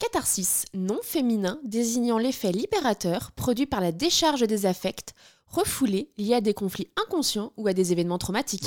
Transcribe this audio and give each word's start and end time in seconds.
Catharsis, 0.00 0.64
nom 0.72 0.98
féminin 1.02 1.58
désignant 1.62 2.16
l'effet 2.16 2.52
libérateur 2.52 3.32
produit 3.36 3.66
par 3.66 3.82
la 3.82 3.92
décharge 3.92 4.40
des 4.40 4.64
affects 4.64 5.12
refoulés 5.46 6.08
liés 6.16 6.36
à 6.36 6.40
des 6.40 6.54
conflits 6.54 6.88
inconscients 7.04 7.52
ou 7.58 7.68
à 7.68 7.74
des 7.74 7.92
événements 7.92 8.16
traumatiques. 8.16 8.64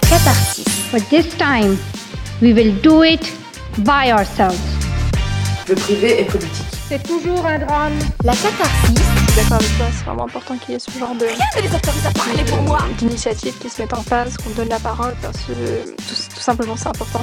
Catharsis. 0.00 0.64
For 0.90 1.00
this 1.10 1.28
time, 1.36 1.76
we 2.40 2.54
will 2.54 2.74
do 2.80 3.04
it 3.04 3.20
by 3.80 4.10
ourselves. 4.10 4.58
Le 5.68 5.74
privé 5.74 6.22
est 6.22 6.24
politique. 6.24 6.64
C'est 6.88 7.02
toujours 7.02 7.44
un 7.44 7.58
drame. 7.58 7.92
La 8.24 8.32
catharsis. 8.32 8.94
Je 8.96 9.32
suis 9.32 9.42
d'accord 9.42 9.58
avec 9.58 9.76
toi, 9.76 9.86
c'est 9.92 10.04
vraiment 10.06 10.24
important 10.24 10.56
qu'il 10.56 10.72
y 10.72 10.76
ait 10.76 10.78
ce 10.78 10.90
genre 10.98 11.14
de. 11.14 11.26
Rien 11.26 11.46
ne 11.56 11.60
les 11.60 11.76
autorise 11.76 12.06
à 12.06 12.12
parler 12.12 12.42
pour 12.44 12.62
moi. 12.62 12.78
D'initiatives 12.96 13.58
qui 13.58 13.68
se 13.68 13.82
mettent 13.82 13.92
en 13.92 14.02
place, 14.02 14.38
qu'on 14.38 14.50
donne 14.50 14.70
la 14.70 14.80
parole, 14.80 15.14
parce 15.20 15.36
que 15.42 15.52
tout, 15.94 16.34
tout 16.34 16.40
simplement 16.40 16.74
c'est 16.74 16.88
important. 16.88 17.20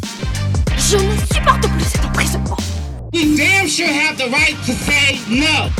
Je 0.87 0.97
ne 0.97 1.17
supporte 1.33 1.67
plus 1.67 1.83
cet 1.83 2.05
emprisonnement. 2.05 2.57
You 3.11 3.35
damn 3.35 3.67
sure 3.67 3.87
have 3.87 4.17
the 4.17 4.29
right 4.29 4.55
to 4.67 4.73
say 4.85 5.17
no. 5.27 5.71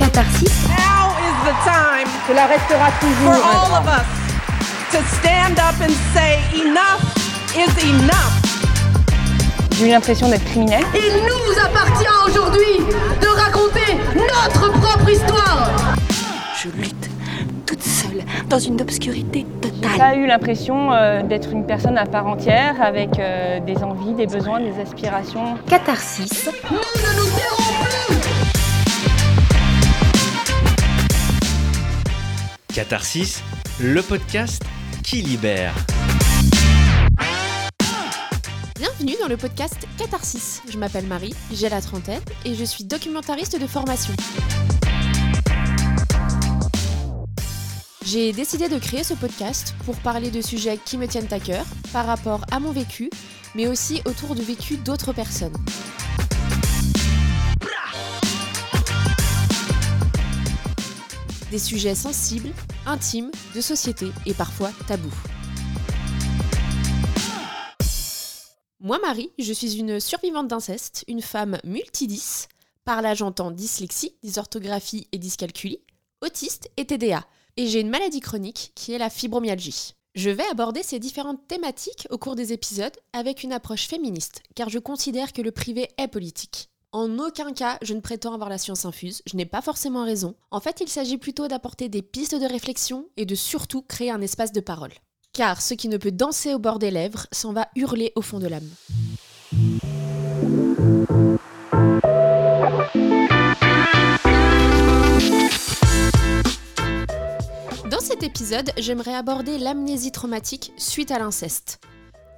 Catharsis. 0.00 0.66
Now 0.66 1.14
is 1.22 1.36
the 1.44 1.54
time 1.64 2.08
Cela 2.26 2.48
restera 2.48 2.90
toujours 3.00 3.34
for 3.34 3.44
all 3.44 3.74
of 3.76 3.86
us 3.86 4.06
to 4.90 4.98
stand 5.18 5.60
up 5.60 5.80
and 5.80 5.92
say 6.12 6.40
enough 6.60 7.04
is 7.54 7.70
enough. 7.84 8.32
J'ai 9.78 9.86
eu 9.86 9.90
l'impression 9.90 10.28
d'être 10.28 10.44
criminelle. 10.46 10.84
Il 10.94 11.14
nous 11.22 11.64
appartient 11.64 12.16
aujourd'hui 12.26 12.96
de 13.20 13.28
raconter 13.28 13.96
notre 14.16 14.72
propre 14.72 15.08
histoire. 15.08 15.70
Je 16.60 16.68
lutte 16.70 17.10
toute 17.64 17.82
seule 17.84 18.24
dans 18.48 18.58
une 18.58 18.80
obscurité 18.80 19.46
totale. 19.84 19.98
pas 19.98 20.16
eu 20.16 20.26
l'impression 20.26 20.92
euh, 20.92 21.22
d'être 21.22 21.50
une 21.52 21.66
personne 21.66 21.98
à 21.98 22.06
part 22.06 22.26
entière 22.26 22.80
avec 22.80 23.18
euh, 23.18 23.60
des 23.60 23.82
envies, 23.82 24.14
des 24.14 24.26
besoins, 24.26 24.60
des 24.60 24.80
aspirations. 24.80 25.56
Catharsis. 25.68 26.48
Nous 26.70 26.76
ne 26.76 27.16
nous 27.18 27.26
tairons 27.36 27.84
plus. 27.84 27.94
Catharsis, 32.74 33.42
le 33.80 34.02
podcast 34.02 34.62
qui 35.02 35.22
libère. 35.22 35.74
Bienvenue 38.76 39.14
dans 39.20 39.28
le 39.28 39.36
podcast 39.36 39.86
Catharsis. 39.96 40.62
Je 40.70 40.76
m'appelle 40.78 41.06
Marie, 41.06 41.34
j'ai 41.52 41.68
la 41.68 41.80
trentaine 41.80 42.20
et 42.44 42.54
je 42.54 42.64
suis 42.64 42.84
documentariste 42.84 43.60
de 43.60 43.66
formation. 43.66 44.12
J'ai 48.14 48.32
décidé 48.32 48.68
de 48.68 48.78
créer 48.78 49.02
ce 49.02 49.14
podcast 49.14 49.74
pour 49.84 49.96
parler 49.96 50.30
de 50.30 50.40
sujets 50.40 50.78
qui 50.78 50.96
me 50.98 51.08
tiennent 51.08 51.32
à 51.32 51.40
cœur 51.40 51.66
par 51.92 52.06
rapport 52.06 52.46
à 52.52 52.60
mon 52.60 52.70
vécu, 52.70 53.10
mais 53.56 53.66
aussi 53.66 54.02
autour 54.04 54.36
du 54.36 54.42
vécu 54.42 54.76
d'autres 54.76 55.12
personnes. 55.12 55.56
Des 61.50 61.58
sujets 61.58 61.96
sensibles, 61.96 62.52
intimes, 62.86 63.32
de 63.52 63.60
société 63.60 64.06
et 64.26 64.34
parfois 64.34 64.70
tabous. 64.86 65.12
Moi, 68.78 69.00
Marie, 69.00 69.32
je 69.40 69.52
suis 69.52 69.76
une 69.76 69.98
survivante 69.98 70.46
d'inceste, 70.46 71.04
une 71.08 71.20
femme 71.20 71.58
multidis. 71.64 72.46
Par 72.84 73.02
là, 73.02 73.14
j'entends 73.14 73.50
dyslexie, 73.50 74.14
dysorthographie 74.22 75.08
et 75.10 75.18
dyscalculie, 75.18 75.80
autiste 76.20 76.70
et 76.76 76.84
TDA. 76.84 77.26
Et 77.56 77.68
j'ai 77.68 77.80
une 77.80 77.90
maladie 77.90 78.20
chronique 78.20 78.72
qui 78.74 78.92
est 78.92 78.98
la 78.98 79.10
fibromyalgie. 79.10 79.92
Je 80.16 80.30
vais 80.30 80.46
aborder 80.50 80.82
ces 80.82 80.98
différentes 80.98 81.46
thématiques 81.46 82.06
au 82.10 82.18
cours 82.18 82.34
des 82.34 82.52
épisodes 82.52 82.96
avec 83.12 83.44
une 83.44 83.52
approche 83.52 83.86
féministe, 83.86 84.42
car 84.56 84.68
je 84.68 84.80
considère 84.80 85.32
que 85.32 85.42
le 85.42 85.52
privé 85.52 85.88
est 85.96 86.08
politique. 86.08 86.68
En 86.90 87.18
aucun 87.18 87.52
cas, 87.52 87.78
je 87.82 87.94
ne 87.94 88.00
prétends 88.00 88.34
avoir 88.34 88.48
la 88.48 88.58
science 88.58 88.84
infuse, 88.84 89.22
je 89.26 89.36
n'ai 89.36 89.46
pas 89.46 89.62
forcément 89.62 90.04
raison. 90.04 90.34
En 90.50 90.60
fait, 90.60 90.80
il 90.80 90.88
s'agit 90.88 91.18
plutôt 91.18 91.46
d'apporter 91.46 91.88
des 91.88 92.02
pistes 92.02 92.34
de 92.34 92.46
réflexion 92.46 93.08
et 93.16 93.26
de 93.26 93.34
surtout 93.34 93.82
créer 93.82 94.10
un 94.10 94.20
espace 94.20 94.52
de 94.52 94.60
parole. 94.60 94.92
Car 95.32 95.60
ce 95.60 95.74
qui 95.74 95.88
ne 95.88 95.96
peut 95.96 96.12
danser 96.12 96.54
au 96.54 96.60
bord 96.60 96.78
des 96.78 96.92
lèvres 96.92 97.26
s'en 97.32 97.52
va 97.52 97.68
hurler 97.74 98.12
au 98.14 98.22
fond 98.22 98.38
de 98.38 98.46
l'âme. 98.46 98.70
Cet 108.14 108.22
épisode, 108.22 108.70
j'aimerais 108.78 109.16
aborder 109.16 109.58
l'amnésie 109.58 110.12
traumatique 110.12 110.72
suite 110.76 111.10
à 111.10 111.18
l'inceste. 111.18 111.80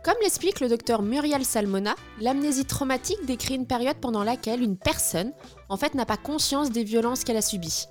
Comme 0.03 0.15
l'explique 0.23 0.61
le 0.61 0.71
docteur 0.71 1.03
Muriel 1.03 1.45
Salmona, 1.45 1.95
l'amnésie 2.19 2.65
traumatique 2.65 3.27
décrit 3.27 3.57
une 3.57 3.67
période 3.67 3.99
pendant 4.01 4.25
laquelle 4.25 4.63
une 4.63 4.79
personne, 4.79 5.35
en 5.69 5.77
fait, 5.77 5.93
n'a 5.93 6.07
pas 6.07 6.17
conscience 6.17 6.71
des 6.71 6.83
violences 6.83 7.25
qu'elle 7.25 7.37
a 7.37 7.43
subies. 7.43 7.89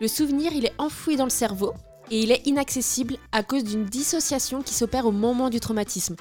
Le 0.00 0.06
souvenir, 0.06 0.52
il 0.52 0.64
est 0.64 0.74
enfoui 0.78 1.16
dans 1.16 1.24
le 1.24 1.30
cerveau 1.30 1.74
et 2.08 2.20
il 2.20 2.30
est 2.30 2.46
inaccessible 2.46 3.16
à 3.32 3.42
cause 3.42 3.64
d'une 3.64 3.86
dissociation 3.86 4.62
qui 4.62 4.74
s'opère 4.74 5.06
au 5.06 5.10
moment 5.10 5.50
du 5.50 5.58
traumatisme. 5.58 6.14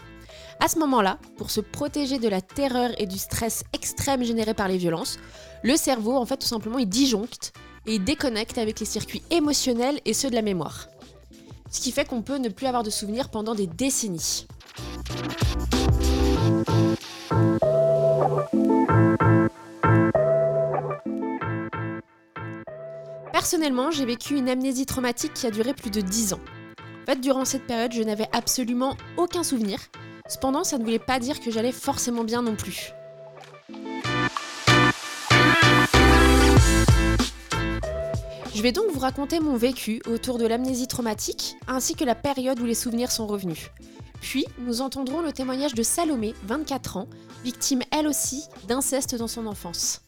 À 0.60 0.68
ce 0.68 0.80
moment-là, 0.80 1.20
pour 1.38 1.52
se 1.52 1.62
protéger 1.62 2.18
de 2.18 2.28
la 2.28 2.42
terreur 2.42 2.90
et 2.98 3.06
du 3.06 3.20
stress 3.20 3.66
extrême 3.72 4.24
généré 4.24 4.56
par 4.56 4.68
les 4.68 4.78
violences, 4.78 5.20
le 5.62 5.76
cerveau, 5.76 6.18
en 6.18 6.26
fait, 6.26 6.38
tout 6.38 6.48
simplement, 6.48 6.80
il 6.80 6.90
disjoncte 6.90 7.54
et 7.86 7.96
il 7.96 8.04
déconnecte 8.04 8.58
avec 8.58 8.80
les 8.80 8.88
circuits 8.88 9.22
émotionnels 9.30 10.00
et 10.06 10.14
ceux 10.14 10.32
de 10.32 10.36
la 10.36 10.42
mémoire. 10.42 10.88
Ce 11.74 11.82
qui 11.82 11.92
fait 11.92 12.06
qu'on 12.06 12.22
peut 12.22 12.38
ne 12.38 12.50
plus 12.50 12.68
avoir 12.68 12.84
de 12.84 12.92
souvenirs 12.92 13.30
pendant 13.30 13.56
des 13.56 13.66
décennies. 13.66 14.46
Personnellement, 23.32 23.90
j'ai 23.90 24.06
vécu 24.06 24.38
une 24.38 24.50
amnésie 24.50 24.86
traumatique 24.86 25.34
qui 25.34 25.48
a 25.48 25.52
duré 25.52 25.74
plus 25.74 25.90
de 25.90 26.02
10 26.02 26.34
ans. 26.34 26.40
En 27.02 27.06
fait, 27.08 27.20
durant 27.20 27.44
cette 27.44 27.66
période, 27.66 27.92
je 27.92 28.04
n'avais 28.04 28.30
absolument 28.32 28.96
aucun 29.18 29.42
souvenir. 29.42 29.80
Cependant, 30.30 30.64
ça 30.64 30.78
ne 30.78 30.84
voulait 30.84 31.00
pas 31.00 31.20
dire 31.20 31.40
que 31.40 31.50
j'allais 31.50 31.72
forcément 31.72 32.24
bien 32.24 32.44
non 32.44 32.56
plus. 32.56 32.94
Je 38.56 38.62
vais 38.62 38.72
donc 38.72 38.92
vous 38.92 39.00
raconter 39.00 39.40
mon 39.40 39.56
vécu 39.56 40.00
autour 40.06 40.38
de 40.38 40.46
l'amnésie 40.46 40.88
traumatique, 40.88 41.56
ainsi 41.68 41.96
que 41.96 42.04
la 42.04 42.14
période 42.14 42.60
où 42.60 42.66
les 42.66 42.76
souvenirs 42.76 43.12
sont 43.12 43.26
revenus. 43.26 43.72
Puis, 44.22 44.46
nous 44.60 44.82
entendrons 44.82 45.22
le 45.22 45.34
témoignage 45.34 45.74
de 45.74 45.82
Salomé, 45.82 46.36
24 46.44 46.98
ans, 46.98 47.08
victime 47.44 47.82
elle 47.92 48.08
aussi 48.08 48.44
d'inceste 48.68 49.16
dans 49.16 49.28
son 49.28 49.48
enfance. 49.48 50.04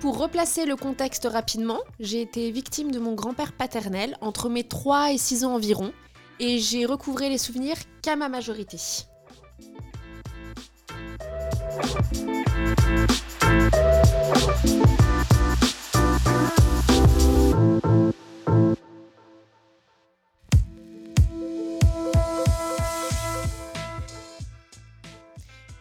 Pour 0.00 0.18
replacer 0.18 0.66
le 0.66 0.74
contexte 0.74 1.28
rapidement, 1.30 1.80
j'ai 2.00 2.22
été 2.22 2.50
victime 2.50 2.90
de 2.90 2.98
mon 2.98 3.14
grand-père 3.14 3.52
paternel 3.52 4.16
entre 4.20 4.48
mes 4.48 4.64
3 4.64 5.12
et 5.12 5.18
6 5.18 5.44
ans 5.44 5.54
environ, 5.54 5.92
et 6.40 6.58
j'ai 6.58 6.86
recouvré 6.86 7.28
les 7.28 7.38
souvenirs 7.38 7.76
qu'à 8.02 8.16
ma 8.16 8.28
majorité. 8.28 8.78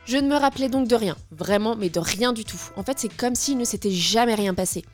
Je 0.05 0.17
ne 0.17 0.29
me 0.29 0.35
rappelais 0.35 0.69
donc 0.69 0.87
de 0.87 0.95
rien, 0.95 1.17
vraiment, 1.31 1.75
mais 1.75 1.89
de 1.89 1.99
rien 1.99 2.31
du 2.31 2.45
tout. 2.45 2.61
En 2.77 2.83
fait, 2.83 2.99
c'est 2.99 3.13
comme 3.13 3.35
s'il 3.35 3.57
ne 3.57 3.65
s'était 3.65 3.91
jamais 3.91 4.35
rien 4.35 4.53
passé. 4.53 4.85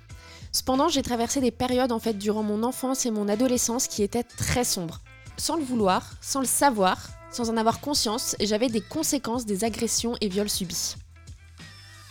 Cependant, 0.51 0.89
j'ai 0.89 1.01
traversé 1.01 1.41
des 1.41 1.51
périodes 1.51 1.91
en 1.91 1.99
fait 1.99 2.13
durant 2.13 2.43
mon 2.43 2.63
enfance 2.63 3.05
et 3.05 3.11
mon 3.11 3.27
adolescence 3.27 3.87
qui 3.87 4.03
étaient 4.03 4.23
très 4.23 4.63
sombres. 4.63 5.01
Sans 5.41 5.55
le 5.55 5.63
vouloir, 5.63 6.07
sans 6.21 6.41
le 6.41 6.45
savoir, 6.45 6.99
sans 7.31 7.49
en 7.49 7.57
avoir 7.57 7.79
conscience, 7.81 8.35
j'avais 8.39 8.69
des 8.69 8.79
conséquences 8.79 9.43
des 9.43 9.63
agressions 9.63 10.15
et 10.21 10.27
viols 10.27 10.51
subis. 10.51 10.97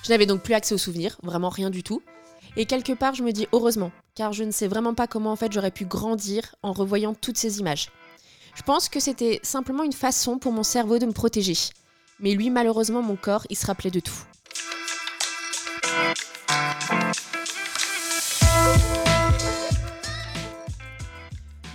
Je 0.02 0.10
n'avais 0.10 0.26
donc 0.26 0.42
plus 0.42 0.54
accès 0.54 0.74
aux 0.74 0.78
souvenirs, 0.78 1.16
vraiment 1.22 1.48
rien 1.48 1.70
du 1.70 1.84
tout. 1.84 2.02
Et 2.56 2.66
quelque 2.66 2.92
part, 2.92 3.14
je 3.14 3.22
me 3.22 3.30
dis 3.30 3.46
heureusement, 3.52 3.92
car 4.16 4.32
je 4.32 4.42
ne 4.42 4.50
sais 4.50 4.66
vraiment 4.66 4.94
pas 4.94 5.06
comment 5.06 5.36
j'aurais 5.48 5.70
pu 5.70 5.84
grandir 5.84 6.56
en 6.64 6.72
revoyant 6.72 7.14
toutes 7.14 7.38
ces 7.38 7.60
images. 7.60 7.92
Je 8.56 8.62
pense 8.62 8.88
que 8.88 8.98
c'était 8.98 9.38
simplement 9.44 9.84
une 9.84 9.92
façon 9.92 10.40
pour 10.40 10.50
mon 10.50 10.64
cerveau 10.64 10.98
de 10.98 11.06
me 11.06 11.12
protéger. 11.12 11.54
Mais 12.18 12.34
lui, 12.34 12.50
malheureusement, 12.50 13.00
mon 13.00 13.14
corps, 13.14 13.46
il 13.48 13.56
se 13.56 13.64
rappelait 13.64 13.92
de 13.92 14.00
tout. 14.00 14.24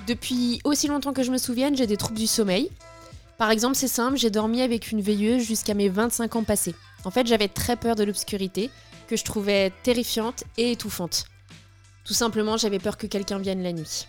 Depuis 0.07 0.61
aussi 0.63 0.87
longtemps 0.87 1.13
que 1.13 1.23
je 1.23 1.31
me 1.31 1.37
souvienne, 1.37 1.75
j'ai 1.75 1.87
des 1.87 1.97
troubles 1.97 2.19
du 2.19 2.27
sommeil. 2.27 2.69
Par 3.37 3.49
exemple, 3.49 3.75
c'est 3.75 3.87
simple, 3.87 4.17
j'ai 4.17 4.29
dormi 4.29 4.61
avec 4.61 4.91
une 4.91 5.01
veilleuse 5.01 5.43
jusqu'à 5.43 5.73
mes 5.73 5.89
25 5.89 6.35
ans 6.35 6.43
passés. 6.43 6.75
En 7.05 7.11
fait, 7.11 7.25
j'avais 7.25 7.47
très 7.47 7.75
peur 7.75 7.95
de 7.95 8.03
l'obscurité, 8.03 8.69
que 9.07 9.17
je 9.17 9.23
trouvais 9.23 9.71
terrifiante 9.83 10.43
et 10.57 10.71
étouffante. 10.71 11.25
Tout 12.03 12.13
simplement, 12.13 12.55
j'avais 12.55 12.79
peur 12.79 12.97
que 12.97 13.07
quelqu'un 13.07 13.39
vienne 13.39 13.63
la 13.63 13.73
nuit. 13.73 14.05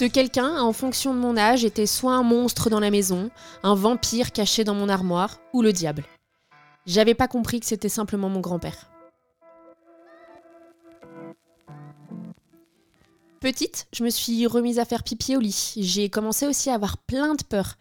Ce 0.00 0.06
quelqu'un, 0.06 0.58
en 0.62 0.72
fonction 0.72 1.12
de 1.12 1.18
mon 1.18 1.36
âge, 1.36 1.62
était 1.62 1.84
soit 1.84 2.14
un 2.14 2.22
monstre 2.22 2.70
dans 2.70 2.80
la 2.80 2.90
maison, 2.90 3.30
un 3.62 3.74
vampire 3.74 4.32
caché 4.32 4.64
dans 4.64 4.72
mon 4.72 4.88
armoire, 4.88 5.42
ou 5.52 5.60
le 5.60 5.74
diable. 5.74 6.06
J'avais 6.86 7.12
pas 7.12 7.28
compris 7.28 7.60
que 7.60 7.66
c'était 7.66 7.90
simplement 7.90 8.30
mon 8.30 8.40
grand-père. 8.40 8.90
Petite, 13.40 13.88
je 13.92 14.02
me 14.02 14.08
suis 14.08 14.46
remise 14.46 14.78
à 14.78 14.86
faire 14.86 15.02
pipi 15.02 15.36
au 15.36 15.40
lit. 15.40 15.74
J'ai 15.76 16.08
commencé 16.08 16.46
aussi 16.46 16.70
à 16.70 16.76
avoir 16.76 16.96
plein 16.96 17.34
de 17.34 17.44
peur 17.44 17.74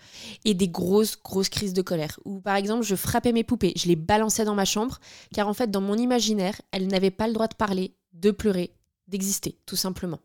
et 0.44 0.54
des 0.54 0.68
grosses, 0.68 1.16
grosses 1.24 1.48
crises 1.48 1.74
de 1.74 1.82
colère. 1.82 2.20
Ou 2.26 2.42
par 2.42 2.58
exemple, 2.58 2.84
je 2.84 2.96
frappais 2.96 3.32
mes 3.32 3.46
poupées, 3.46 3.72
je 3.78 3.88
les 3.88 3.96
balançais 3.96 4.44
dans 4.44 4.56
ma 4.56 4.66
chambre, 4.66 5.00
car 5.34 5.48
en 5.48 5.54
fait, 5.54 5.72
dans 5.72 5.80
mon 5.80 5.96
imaginaire, 5.96 6.60
elles 6.74 6.88
n'avaient 6.88 7.12
pas 7.12 7.28
le 7.28 7.34
droit 7.34 7.48
de 7.48 7.56
parler, 7.56 7.96
de 8.12 8.32
pleurer, 8.32 8.74
d'exister, 9.08 9.58
tout 9.66 9.78
simplement. 9.78 10.20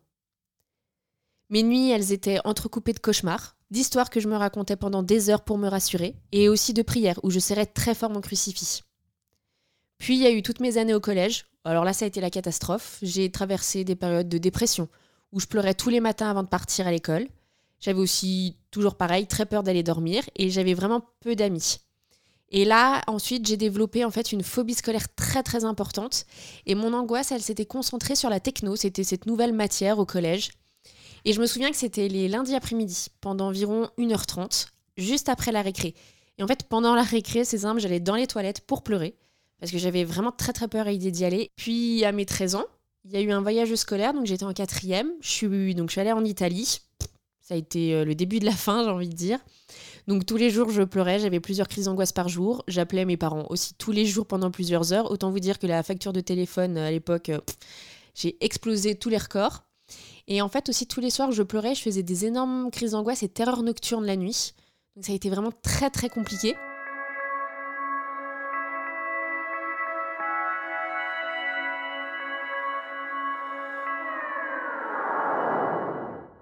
Mes 1.49 1.63
nuits, 1.63 1.91
elles 1.91 2.11
étaient 2.11 2.39
entrecoupées 2.43 2.93
de 2.93 2.99
cauchemars, 2.99 3.55
d'histoires 3.69 4.09
que 4.09 4.19
je 4.19 4.27
me 4.27 4.35
racontais 4.35 4.75
pendant 4.75 5.03
des 5.03 5.29
heures 5.29 5.43
pour 5.43 5.57
me 5.57 5.67
rassurer, 5.67 6.15
et 6.31 6.49
aussi 6.49 6.73
de 6.73 6.81
prières 6.81 7.19
où 7.23 7.29
je 7.29 7.39
serrais 7.39 7.65
très 7.65 7.93
fort 7.93 8.09
mon 8.09 8.21
crucifix. 8.21 8.83
Puis 9.97 10.15
il 10.15 10.21
y 10.21 10.27
a 10.27 10.31
eu 10.31 10.41
toutes 10.41 10.59
mes 10.59 10.77
années 10.77 10.93
au 10.93 10.99
collège. 10.99 11.45
Alors 11.63 11.83
là, 11.83 11.93
ça 11.93 12.05
a 12.05 12.07
été 12.07 12.21
la 12.21 12.29
catastrophe. 12.29 12.97
J'ai 13.01 13.31
traversé 13.31 13.83
des 13.83 13.95
périodes 13.95 14.29
de 14.29 14.37
dépression, 14.37 14.87
où 15.31 15.39
je 15.39 15.47
pleurais 15.47 15.73
tous 15.73 15.89
les 15.89 15.99
matins 15.99 16.29
avant 16.29 16.43
de 16.43 16.47
partir 16.47 16.87
à 16.87 16.91
l'école. 16.91 17.27
J'avais 17.79 17.99
aussi, 17.99 18.57
toujours 18.71 18.95
pareil, 18.95 19.27
très 19.27 19.45
peur 19.45 19.63
d'aller 19.63 19.83
dormir, 19.83 20.23
et 20.35 20.49
j'avais 20.49 20.73
vraiment 20.73 21.01
peu 21.19 21.35
d'amis. 21.35 21.77
Et 22.49 22.65
là, 22.65 23.01
ensuite, 23.07 23.45
j'ai 23.45 23.57
développé 23.57 24.05
en 24.05 24.11
fait 24.11 24.31
une 24.31 24.43
phobie 24.43 24.75
scolaire 24.75 25.13
très 25.15 25.43
très 25.43 25.65
importante. 25.65 26.25
Et 26.65 26.75
mon 26.75 26.93
angoisse, 26.93 27.31
elle 27.31 27.41
s'était 27.41 27.65
concentrée 27.65 28.15
sur 28.15 28.29
la 28.29 28.39
techno. 28.39 28.75
C'était 28.75 29.03
cette 29.03 29.25
nouvelle 29.25 29.53
matière 29.53 29.99
au 29.99 30.05
collège. 30.05 30.51
Et 31.25 31.33
je 31.33 31.41
me 31.41 31.47
souviens 31.47 31.71
que 31.71 31.77
c'était 31.77 32.07
les 32.07 32.27
lundis 32.27 32.55
après-midi, 32.55 33.07
pendant 33.19 33.47
environ 33.47 33.89
1h30, 33.97 34.67
juste 34.95 35.27
après 35.27 35.51
la 35.51 35.63
récré. 35.63 35.95
Et 36.37 36.43
en 36.43 36.47
fait, 36.47 36.63
pendant 36.69 36.93
la 36.93 37.01
récré, 37.01 37.43
c'est 37.43 37.57
simple, 37.59 37.79
j'allais 37.81 37.99
dans 37.99 38.15
les 38.15 38.27
toilettes 38.27 38.61
pour 38.61 38.83
pleurer, 38.83 39.15
parce 39.59 39.71
que 39.71 39.79
j'avais 39.79 40.03
vraiment 40.03 40.31
très 40.31 40.53
très 40.53 40.67
peur 40.67 40.87
à 40.87 40.91
l'idée 40.91 41.11
d'y 41.11 41.25
aller. 41.25 41.51
Puis 41.55 42.05
à 42.05 42.11
mes 42.11 42.25
13 42.25 42.55
ans, 42.55 42.65
il 43.05 43.11
y 43.11 43.17
a 43.17 43.21
eu 43.21 43.31
un 43.31 43.41
voyage 43.41 43.73
scolaire, 43.75 44.13
donc 44.13 44.25
j'étais 44.27 44.45
en 44.45 44.53
quatrième. 44.53 45.09
Je 45.21 45.29
suis, 45.29 45.75
donc 45.75 45.89
je 45.89 45.93
suis 45.93 46.01
allée 46.01 46.11
en 46.11 46.23
Italie. 46.23 46.79
Ça 47.41 47.53
a 47.53 47.57
été 47.57 47.93
euh, 47.93 48.05
le 48.05 48.15
début 48.15 48.39
de 48.39 48.45
la 48.45 48.51
fin, 48.51 48.83
j'ai 48.83 48.89
envie 48.89 49.09
de 49.09 49.15
dire. 49.15 49.39
Donc 50.07 50.25
tous 50.25 50.37
les 50.37 50.49
jours, 50.49 50.69
je 50.69 50.81
pleurais, 50.81 51.19
j'avais 51.19 51.39
plusieurs 51.39 51.67
crises 51.67 51.85
d'angoisse 51.85 52.11
par 52.11 52.29
jour. 52.29 52.63
J'appelais 52.67 53.05
mes 53.05 53.17
parents 53.17 53.45
aussi 53.49 53.73
tous 53.75 53.91
les 53.91 54.05
jours 54.05 54.25
pendant 54.25 54.49
plusieurs 54.51 54.93
heures. 54.93 55.11
Autant 55.11 55.29
vous 55.31 55.39
dire 55.39 55.59
que 55.59 55.67
la 55.67 55.81
facture 55.83 56.13
de 56.13 56.21
téléphone 56.21 56.77
à 56.77 56.89
l'époque, 56.89 57.29
euh, 57.29 57.39
j'ai 58.15 58.35
explosé 58.43 58.95
tous 58.95 59.09
les 59.09 59.17
records. 59.17 59.63
Et 60.27 60.41
en 60.41 60.49
fait, 60.49 60.69
aussi 60.69 60.87
tous 60.87 61.01
les 61.01 61.09
soirs, 61.09 61.31
je 61.31 61.43
pleurais, 61.43 61.75
je 61.75 61.81
faisais 61.81 62.03
des 62.03 62.25
énormes 62.25 62.71
crises 62.71 62.91
d'angoisse 62.91 63.23
et 63.23 63.29
terreurs 63.29 63.63
nocturnes 63.63 64.05
la 64.05 64.15
nuit. 64.15 64.53
Donc 64.95 65.05
ça 65.05 65.11
a 65.11 65.15
été 65.15 65.29
vraiment 65.29 65.51
très 65.61 65.89
très 65.89 66.09
compliqué. 66.09 66.55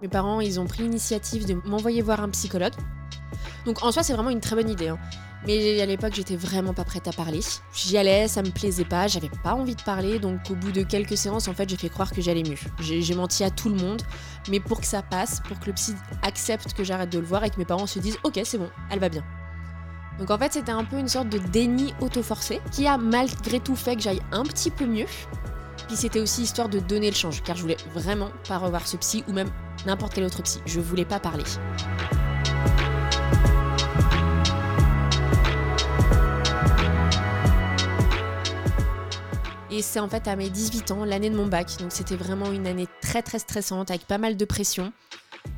Mes 0.02 0.10
parents, 0.10 0.42
ils 0.42 0.60
ont 0.60 0.66
pris 0.66 0.84
l'initiative 0.84 1.46
de 1.46 1.54
m'envoyer 1.66 2.02
voir 2.02 2.22
un 2.22 2.30
psychologue. 2.30 2.74
Donc 3.66 3.84
en 3.84 3.92
soi, 3.92 4.04
c'est 4.04 4.14
vraiment 4.14 4.30
une 4.30 4.42
très 4.42 4.56
bonne 4.56 4.70
idée. 4.70 4.90
hein. 4.90 4.98
Mais 5.46 5.82
à 5.82 5.86
l'époque, 5.86 6.14
j'étais 6.16 6.38
vraiment 6.38 6.74
pas 6.74 6.86
prête 6.86 7.08
à 7.08 7.12
parler. 7.12 7.42
J'y 7.74 7.98
allais, 7.98 8.30
ça 8.30 8.42
me 8.42 8.50
plaisait 8.50 8.86
pas, 8.86 9.08
j'avais 9.08 9.30
pas 9.44 9.54
envie 9.56 9.76
de 9.76 9.82
parler. 9.82 10.18
Donc 10.18 10.40
au 10.50 10.56
bout 10.56 10.72
de 10.72 10.84
quelques 10.84 11.18
séances, 11.18 11.50
en 11.50 11.54
fait, 11.54 11.68
j'ai 11.70 11.76
fait 11.76 11.90
croire 11.90 12.12
que 12.12 12.22
j'allais 12.22 12.44
mieux. 12.44 12.56
J'ai 12.80 13.16
menti 13.16 13.44
à 13.44 13.50
tout 13.50 13.68
le 13.70 13.76
monde. 13.76 14.02
Mais 14.50 14.60
pour 14.62 14.80
que 14.80 14.88
ça 14.88 15.02
passe, 15.02 15.42
pour 15.48 15.60
que 15.60 15.66
le 15.68 15.74
psy 15.74 15.96
accepte 16.22 16.74
que 16.74 16.84
j'arrête 16.84 17.10
de 17.10 17.20
le 17.20 17.26
voir 17.26 17.44
et 17.44 17.50
que 17.50 17.58
mes 17.58 17.66
parents 17.66 17.88
se 17.88 18.00
disent 18.00 18.18
Ok, 18.24 18.40
c'est 18.46 18.58
bon, 18.58 18.70
elle 18.90 19.00
va 19.00 19.10
bien. 19.10 19.24
Donc 20.18 20.32
en 20.32 20.38
fait, 20.38 20.54
c'était 20.54 20.72
un 20.72 20.86
peu 20.86 20.98
une 20.98 21.08
sorte 21.10 21.28
de 21.30 21.40
déni 21.40 21.94
auto-forcé 22.00 22.62
qui 22.72 22.88
a 22.88 22.98
malgré 22.98 23.60
tout 23.60 23.76
fait 23.76 23.96
que 23.96 24.02
j'aille 24.02 24.22
un 24.32 24.44
petit 24.44 24.72
peu 24.72 24.86
mieux. 24.86 25.08
Puis 25.88 25.98
c'était 25.98 26.20
aussi 26.22 26.44
histoire 26.44 26.70
de 26.70 26.80
donner 26.80 27.10
le 27.10 27.16
change, 27.16 27.44
car 27.44 27.58
je 27.58 27.64
voulais 27.64 27.78
vraiment 27.94 28.30
pas 28.48 28.58
revoir 28.58 28.88
ce 28.88 28.96
psy 28.98 29.24
ou 29.28 29.34
même 29.34 29.50
n'importe 29.86 30.14
quel 30.14 30.24
autre 30.24 30.42
psy. 30.44 30.62
Je 30.66 30.80
voulais 30.80 31.04
pas 31.06 31.20
parler. 31.20 31.44
Et 39.74 39.82
c'est 39.82 40.00
en 40.00 40.08
fait 40.08 40.28
à 40.28 40.36
mes 40.36 40.52
18 40.52 40.92
ans, 40.92 41.04
l'année 41.04 41.32
de 41.32 41.36
mon 41.36 41.48
bac. 41.48 41.78
Donc 41.80 41.92
c'était 41.92 42.16
vraiment 42.16 42.52
une 42.52 42.68
année 42.68 42.88
très 43.02 43.24
très 43.24 43.40
stressante 43.40 43.90
avec 43.90 44.06
pas 44.06 44.20
mal 44.20 44.38
de 44.38 44.46
pression. 44.46 44.94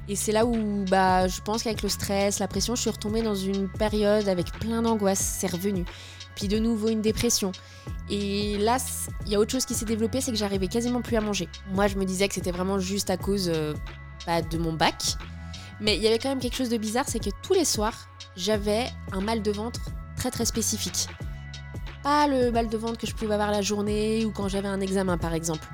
Et 0.07 0.15
c'est 0.15 0.31
là 0.31 0.45
où 0.45 0.85
bah, 0.89 1.27
je 1.27 1.41
pense 1.41 1.63
qu'avec 1.63 1.81
le 1.81 1.89
stress, 1.89 2.39
la 2.39 2.47
pression, 2.47 2.75
je 2.75 2.81
suis 2.81 2.89
retombée 2.89 3.21
dans 3.21 3.35
une 3.35 3.67
période 3.67 4.29
avec 4.29 4.53
plein 4.53 4.81
d'angoisse. 4.81 5.19
C'est 5.19 5.51
revenu. 5.51 5.83
Puis 6.33 6.47
de 6.47 6.59
nouveau 6.59 6.88
une 6.88 7.01
dépression. 7.01 7.51
Et 8.09 8.57
là, 8.57 8.77
il 9.25 9.33
y 9.33 9.35
a 9.35 9.39
autre 9.39 9.51
chose 9.51 9.65
qui 9.65 9.73
s'est 9.73 9.85
développée, 9.85 10.21
c'est 10.21 10.31
que 10.31 10.38
j'arrivais 10.38 10.67
quasiment 10.69 11.01
plus 11.01 11.17
à 11.17 11.21
manger. 11.21 11.50
Moi, 11.73 11.88
je 11.88 11.97
me 11.97 12.06
disais 12.06 12.29
que 12.29 12.35
c'était 12.35 12.51
vraiment 12.51 12.79
juste 12.79 13.09
à 13.09 13.17
cause 13.17 13.51
euh, 13.53 13.73
bah, 14.25 14.41
de 14.41 14.57
mon 14.57 14.71
bac. 14.71 15.17
Mais 15.81 15.97
il 15.97 16.01
y 16.01 16.07
avait 16.07 16.19
quand 16.19 16.29
même 16.29 16.39
quelque 16.39 16.56
chose 16.56 16.69
de 16.69 16.77
bizarre, 16.77 17.06
c'est 17.06 17.19
que 17.19 17.31
tous 17.44 17.53
les 17.53 17.65
soirs, 17.65 18.07
j'avais 18.38 18.85
un 19.12 19.19
mal 19.19 19.41
de 19.41 19.51
ventre 19.51 19.81
très 20.15 20.31
très 20.31 20.45
spécifique. 20.45 21.09
Pas 22.05 22.27
le 22.27 22.51
mal 22.51 22.69
de 22.69 22.77
ventre 22.77 22.99
que 22.99 23.07
je 23.07 23.15
pouvais 23.15 23.33
avoir 23.33 23.49
la 23.49 23.63
journée 23.63 24.25
ou 24.25 24.31
quand 24.31 24.47
j'avais 24.47 24.67
un 24.67 24.79
examen 24.79 25.17
par 25.17 25.33
exemple. 25.33 25.67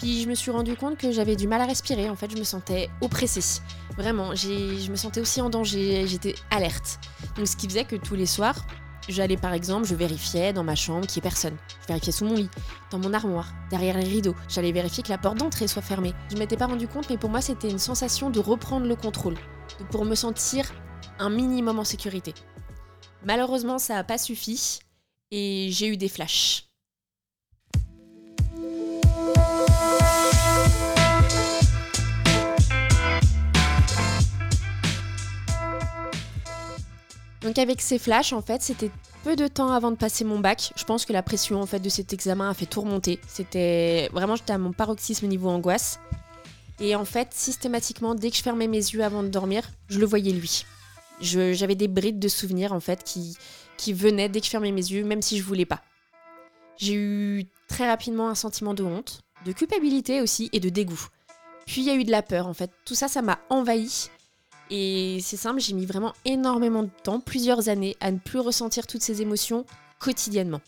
Puis 0.00 0.20
je 0.20 0.28
me 0.28 0.34
suis 0.34 0.50
rendu 0.50 0.74
compte 0.74 0.98
que 0.98 1.12
j'avais 1.12 1.36
du 1.36 1.46
mal 1.46 1.60
à 1.60 1.66
respirer, 1.66 2.10
en 2.10 2.16
fait 2.16 2.28
je 2.28 2.36
me 2.36 2.42
sentais 2.42 2.90
oppressée. 3.00 3.62
Vraiment, 3.96 4.34
je 4.34 4.90
me 4.90 4.96
sentais 4.96 5.20
aussi 5.20 5.40
en 5.40 5.50
danger, 5.50 6.08
j'étais 6.08 6.34
alerte. 6.50 6.98
Donc 7.36 7.46
ce 7.46 7.54
qui 7.54 7.68
faisait 7.68 7.84
que 7.84 7.94
tous 7.94 8.16
les 8.16 8.26
soirs, 8.26 8.66
j'allais 9.08 9.36
par 9.36 9.52
exemple, 9.52 9.86
je 9.86 9.94
vérifiais 9.94 10.52
dans 10.52 10.64
ma 10.64 10.74
chambre 10.74 11.06
qu'il 11.06 11.22
n'y 11.22 11.28
ait 11.28 11.30
personne. 11.30 11.56
Je 11.82 11.86
vérifiais 11.86 12.10
sous 12.10 12.24
mon 12.24 12.34
lit, 12.34 12.50
dans 12.90 12.98
mon 12.98 13.14
armoire, 13.14 13.54
derrière 13.70 13.96
les 13.96 14.08
rideaux. 14.08 14.34
J'allais 14.48 14.72
vérifier 14.72 15.04
que 15.04 15.10
la 15.10 15.18
porte 15.18 15.38
d'entrée 15.38 15.68
soit 15.68 15.82
fermée. 15.82 16.14
Je 16.32 16.36
m'étais 16.36 16.56
pas 16.56 16.66
rendu 16.66 16.88
compte, 16.88 17.08
mais 17.10 17.16
pour 17.16 17.30
moi 17.30 17.40
c'était 17.40 17.70
une 17.70 17.78
sensation 17.78 18.28
de 18.28 18.40
reprendre 18.40 18.86
le 18.86 18.96
contrôle, 18.96 19.36
pour 19.92 20.04
me 20.04 20.16
sentir 20.16 20.72
un 21.20 21.30
minimum 21.30 21.78
en 21.78 21.84
sécurité. 21.84 22.34
Malheureusement, 23.24 23.78
ça 23.78 23.94
n'a 23.94 24.02
pas 24.02 24.18
suffi 24.18 24.80
et 25.30 25.68
j'ai 25.70 25.88
eu 25.88 25.96
des 25.96 26.08
flashs. 26.08 26.68
Donc 37.44 37.58
avec 37.58 37.82
ces 37.82 37.98
flashs, 37.98 38.32
en 38.32 38.40
fait, 38.40 38.62
c'était 38.62 38.90
peu 39.22 39.36
de 39.36 39.46
temps 39.48 39.70
avant 39.70 39.90
de 39.90 39.96
passer 39.96 40.24
mon 40.24 40.40
bac. 40.40 40.72
Je 40.76 40.84
pense 40.84 41.04
que 41.04 41.12
la 41.12 41.22
pression 41.22 41.60
en 41.60 41.66
fait 41.66 41.78
de 41.78 41.90
cet 41.90 42.12
examen 42.14 42.48
a 42.48 42.54
fait 42.54 42.64
tout 42.64 42.80
remonter. 42.80 43.20
C'était 43.28 44.08
vraiment 44.12 44.34
j'étais 44.34 44.54
à 44.54 44.58
mon 44.58 44.72
paroxysme 44.72 45.26
niveau 45.26 45.50
angoisse. 45.50 46.00
Et 46.80 46.96
en 46.96 47.04
fait, 47.04 47.28
systématiquement, 47.32 48.14
dès 48.14 48.30
que 48.30 48.36
je 48.36 48.42
fermais 48.42 48.66
mes 48.66 48.78
yeux 48.78 49.04
avant 49.04 49.22
de 49.22 49.28
dormir, 49.28 49.70
je 49.88 50.00
le 50.00 50.06
voyais 50.06 50.32
lui. 50.32 50.64
J'avais 51.20 51.74
des 51.74 51.86
brides 51.86 52.18
de 52.18 52.28
souvenirs 52.28 52.72
en 52.72 52.80
fait 52.80 53.04
qui, 53.04 53.36
qui 53.84 53.92
venaient 53.92 54.30
dès 54.30 54.40
que 54.40 54.46
je 54.46 54.50
fermais 54.50 54.72
mes 54.72 54.80
yeux, 54.80 55.04
même 55.04 55.20
si 55.20 55.36
je 55.36 55.44
voulais 55.44 55.66
pas. 55.66 55.82
J'ai 56.78 56.94
eu 56.94 57.44
très 57.68 57.86
rapidement 57.86 58.30
un 58.30 58.34
sentiment 58.34 58.72
de 58.72 58.82
honte, 58.82 59.20
de 59.44 59.52
culpabilité 59.52 60.22
aussi 60.22 60.48
et 60.54 60.60
de 60.60 60.70
dégoût. 60.70 61.06
Puis 61.66 61.82
il 61.82 61.84
y 61.84 61.90
a 61.90 61.94
eu 61.94 62.04
de 62.04 62.10
la 62.10 62.22
peur 62.22 62.46
en 62.46 62.54
fait. 62.54 62.70
Tout 62.86 62.94
ça, 62.94 63.08
ça 63.08 63.20
m'a 63.20 63.38
envahi. 63.50 64.08
Et 64.70 65.18
c'est 65.20 65.36
simple, 65.36 65.60
j'ai 65.60 65.74
mis 65.74 65.84
vraiment 65.84 66.14
énormément 66.24 66.82
de 66.82 66.90
temps, 67.02 67.20
plusieurs 67.20 67.68
années, 67.68 67.94
à 68.00 68.10
ne 68.10 68.16
plus 68.16 68.38
ressentir 68.38 68.86
toutes 68.86 69.02
ces 69.02 69.20
émotions 69.20 69.66
quotidiennement. 69.98 70.62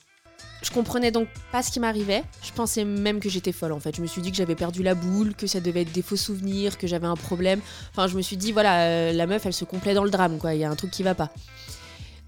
Je 0.63 0.71
comprenais 0.71 1.11
donc 1.11 1.29
pas 1.53 1.63
ce 1.63 1.71
qui 1.71 1.81
m'arrivait. 1.81 2.23
Je 2.43 2.53
pensais 2.53 2.85
même 2.85 3.21
que 3.21 3.31
j'étais 3.31 3.53
folle 3.53 3.73
en 3.73 3.81
fait. 3.81 3.97
Je 3.97 4.03
me 4.03 4.07
suis 4.07 4.21
dit 4.21 4.31
que 4.31 4.37
j'avais 4.37 4.55
perdu 4.55 4.83
la 4.83 4.95
boule, 4.95 5.35
que 5.35 5.47
ça 5.47 5.61
devait 5.61 5.83
être 5.83 5.93
des 5.93 6.03
faux 6.03 6.17
souvenirs, 6.17 6.77
que 6.77 6.87
j'avais 6.87 7.07
un 7.07 7.17
problème. 7.17 7.61
Enfin, 7.93 8.09
je 8.09 8.17
me 8.17 8.21
suis 8.21 8.37
dit, 8.37 8.53
voilà, 8.53 8.83
euh, 8.83 9.13
la 9.13 9.27
meuf, 9.27 9.47
elle 9.47 9.55
se 9.55 9.65
complaît 9.65 9.95
dans 9.95 10.05
le 10.05 10.11
drame, 10.11 10.37
quoi. 10.37 10.55
Il 10.55 10.61
y 10.61 10.65
a 10.65 10.71
un 10.71 10.77
truc 10.77 10.91
qui 10.91 11.03
va 11.03 11.15
pas. 11.15 11.31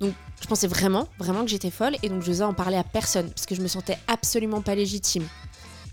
Donc, 0.01 0.15
je 0.41 0.47
pensais 0.47 0.69
vraiment, 0.69 1.09
vraiment 1.19 1.43
que 1.43 1.51
j'étais 1.51 1.71
folle 1.71 1.97
et 2.03 2.09
donc 2.09 2.23
je 2.23 2.31
n'osais 2.31 2.45
en 2.45 2.55
parler 2.55 2.77
à 2.77 2.85
personne 2.85 3.29
parce 3.31 3.47
que 3.47 3.55
je 3.55 3.63
me 3.63 3.69
sentais 3.69 3.99
absolument 4.07 4.63
pas 4.63 4.75
légitime. 4.75 5.27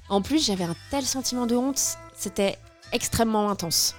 En 0.09 0.21
plus, 0.21 0.45
j'avais 0.45 0.63
un 0.63 0.75
tel 0.91 1.03
sentiment 1.03 1.47
de 1.47 1.55
honte, 1.55 1.97
c'était 2.15 2.57
extrêmement 2.91 3.49
intense. 3.49 3.95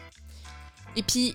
Et 0.94 1.02
puis, 1.02 1.34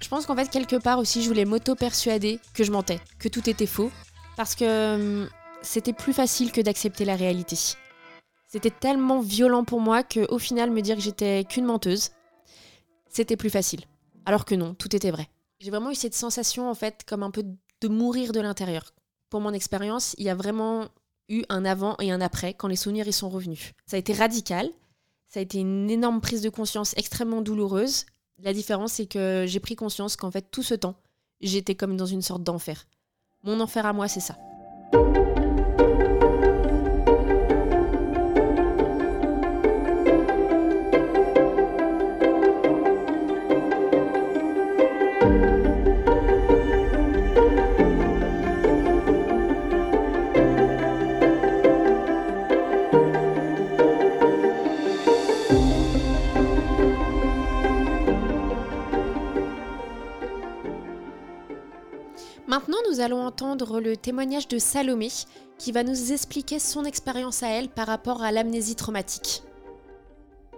je 0.00 0.08
pense 0.08 0.26
qu'en 0.26 0.34
fait, 0.34 0.50
quelque 0.50 0.76
part 0.76 0.98
aussi, 0.98 1.22
je 1.22 1.28
voulais 1.28 1.44
m'auto-persuader 1.44 2.40
que 2.54 2.64
je 2.64 2.72
mentais, 2.72 3.00
que 3.18 3.28
tout 3.28 3.48
était 3.48 3.66
faux, 3.66 3.90
parce 4.36 4.54
que 4.54 5.22
hum, 5.22 5.28
c'était 5.62 5.92
plus 5.92 6.12
facile 6.12 6.52
que 6.52 6.60
d'accepter 6.60 7.04
la 7.04 7.16
réalité. 7.16 7.56
C'était 8.48 8.70
tellement 8.70 9.20
violent 9.20 9.64
pour 9.64 9.80
moi 9.80 10.02
que, 10.02 10.30
au 10.30 10.38
final, 10.38 10.70
me 10.70 10.80
dire 10.80 10.96
que 10.96 11.02
j'étais 11.02 11.44
qu'une 11.44 11.64
menteuse, 11.64 12.10
c'était 13.08 13.36
plus 13.36 13.50
facile. 13.50 13.84
Alors 14.26 14.44
que 14.44 14.54
non, 14.54 14.74
tout 14.74 14.94
était 14.94 15.10
vrai. 15.10 15.28
J'ai 15.60 15.70
vraiment 15.70 15.90
eu 15.90 15.94
cette 15.94 16.14
sensation, 16.14 16.70
en 16.70 16.74
fait, 16.74 17.02
comme 17.06 17.22
un 17.22 17.30
peu 17.30 17.44
de 17.84 17.88
mourir 17.88 18.32
de 18.32 18.40
l'intérieur. 18.40 18.94
Pour 19.28 19.40
mon 19.40 19.52
expérience, 19.52 20.14
il 20.16 20.24
y 20.24 20.30
a 20.30 20.34
vraiment 20.34 20.88
eu 21.28 21.42
un 21.50 21.64
avant 21.66 21.96
et 22.00 22.10
un 22.10 22.20
après 22.20 22.54
quand 22.54 22.68
les 22.68 22.76
souvenirs 22.76 23.06
y 23.06 23.12
sont 23.12 23.28
revenus. 23.28 23.72
Ça 23.86 23.96
a 23.96 23.98
été 23.98 24.14
radical, 24.14 24.70
ça 25.28 25.40
a 25.40 25.42
été 25.42 25.58
une 25.58 25.90
énorme 25.90 26.20
prise 26.20 26.40
de 26.40 26.48
conscience 26.48 26.94
extrêmement 26.96 27.42
douloureuse. 27.42 28.06
La 28.42 28.54
différence, 28.54 28.94
c'est 28.94 29.06
que 29.06 29.44
j'ai 29.46 29.60
pris 29.60 29.76
conscience 29.76 30.16
qu'en 30.16 30.30
fait, 30.30 30.46
tout 30.50 30.62
ce 30.62 30.74
temps, 30.74 30.96
j'étais 31.40 31.74
comme 31.74 31.96
dans 31.96 32.06
une 32.06 32.22
sorte 32.22 32.42
d'enfer. 32.42 32.86
Mon 33.42 33.60
enfer 33.60 33.84
à 33.84 33.92
moi, 33.92 34.08
c'est 34.08 34.20
ça. 34.20 34.38
Maintenant, 62.46 62.76
nous 62.90 63.00
allons 63.00 63.22
entendre 63.22 63.80
le 63.80 63.96
témoignage 63.96 64.48
de 64.48 64.58
Salomé 64.58 65.08
qui 65.56 65.72
va 65.72 65.82
nous 65.82 66.12
expliquer 66.12 66.58
son 66.58 66.84
expérience 66.84 67.42
à 67.42 67.48
elle 67.48 67.68
par 67.68 67.86
rapport 67.86 68.22
à 68.22 68.32
l'amnésie 68.32 68.76
traumatique. 68.76 69.42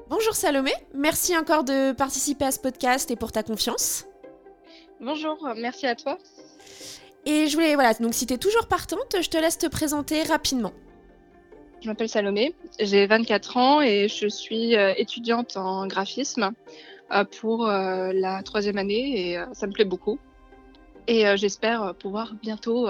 Bonjour 0.08 0.34
Salomé, 0.34 0.72
merci 0.94 1.36
encore 1.36 1.62
de 1.62 1.92
participer 1.92 2.46
à 2.46 2.50
ce 2.50 2.58
podcast 2.58 3.10
et 3.12 3.16
pour 3.16 3.30
ta 3.30 3.44
confiance. 3.44 4.06
Bonjour, 5.00 5.36
merci 5.56 5.86
à 5.86 5.94
toi. 5.94 6.18
Et 7.24 7.46
je 7.46 7.54
voulais, 7.54 7.74
voilà, 7.74 7.94
donc 7.94 8.14
si 8.14 8.26
tu 8.26 8.34
es 8.34 8.38
toujours 8.38 8.66
partante, 8.66 9.16
je 9.20 9.28
te 9.28 9.36
laisse 9.36 9.58
te 9.58 9.66
présenter 9.66 10.24
rapidement. 10.24 10.72
Je 11.82 11.88
m'appelle 11.88 12.08
Salomé, 12.08 12.54
j'ai 12.80 13.06
24 13.06 13.56
ans 13.58 13.80
et 13.80 14.08
je 14.08 14.26
suis 14.26 14.76
euh, 14.76 14.92
étudiante 14.96 15.56
en 15.56 15.86
graphisme 15.86 16.50
euh, 17.12 17.24
pour 17.40 17.68
euh, 17.68 18.12
la 18.12 18.42
troisième 18.42 18.78
année 18.78 19.30
et 19.30 19.38
ça 19.52 19.68
me 19.68 19.72
plaît 19.72 19.84
beaucoup. 19.84 20.18
Et 21.06 21.24
j'espère 21.36 21.94
pouvoir 21.94 22.34
bientôt 22.42 22.88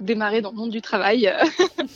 démarrer 0.00 0.40
dans 0.40 0.50
le 0.50 0.56
monde 0.56 0.70
du 0.70 0.80
travail. 0.80 1.32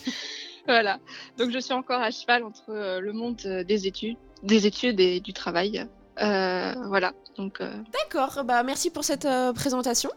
voilà. 0.67 0.99
Donc 1.39 1.51
je 1.51 1.59
suis 1.59 1.73
encore 1.73 2.01
à 2.01 2.11
cheval 2.11 2.45
entre 2.45 2.99
le 3.01 3.13
monde 3.13 3.37
des 3.67 3.87
études, 3.87 4.17
des 4.43 4.67
études 4.67 4.99
et 5.01 5.21
du 5.21 5.33
travail. 5.33 5.87
voilà. 6.17 7.13
Donc. 7.37 7.61
D'accord. 7.93 8.45
Bah 8.45 8.63
merci 8.63 8.91
pour 8.91 9.05
cette 9.05 9.29
présentation. 9.55 10.11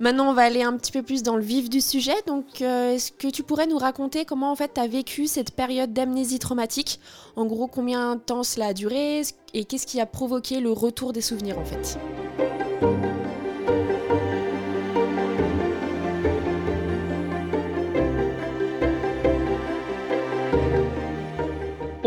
Maintenant, 0.00 0.30
on 0.30 0.32
va 0.32 0.42
aller 0.42 0.62
un 0.62 0.76
petit 0.76 0.92
peu 0.92 1.02
plus 1.02 1.22
dans 1.22 1.36
le 1.36 1.42
vif 1.42 1.68
du 1.68 1.80
sujet. 1.80 2.14
Donc, 2.26 2.60
est-ce 2.60 3.12
que 3.12 3.28
tu 3.28 3.42
pourrais 3.42 3.66
nous 3.66 3.78
raconter 3.78 4.24
comment 4.24 4.50
en 4.50 4.56
fait 4.56 4.74
tu 4.74 4.80
as 4.80 4.86
vécu 4.86 5.26
cette 5.26 5.54
période 5.54 5.92
d'amnésie 5.92 6.38
traumatique? 6.38 7.00
En 7.36 7.44
gros, 7.44 7.66
combien 7.66 8.16
de 8.16 8.20
temps 8.20 8.42
cela 8.42 8.66
a 8.66 8.74
duré? 8.74 9.22
Et 9.52 9.64
qu'est-ce 9.64 9.86
qui 9.86 10.00
a 10.00 10.06
provoqué 10.06 10.60
le 10.60 10.72
retour 10.72 11.12
des 11.12 11.20
souvenirs 11.20 11.58
en 11.58 11.64
fait? 11.64 11.98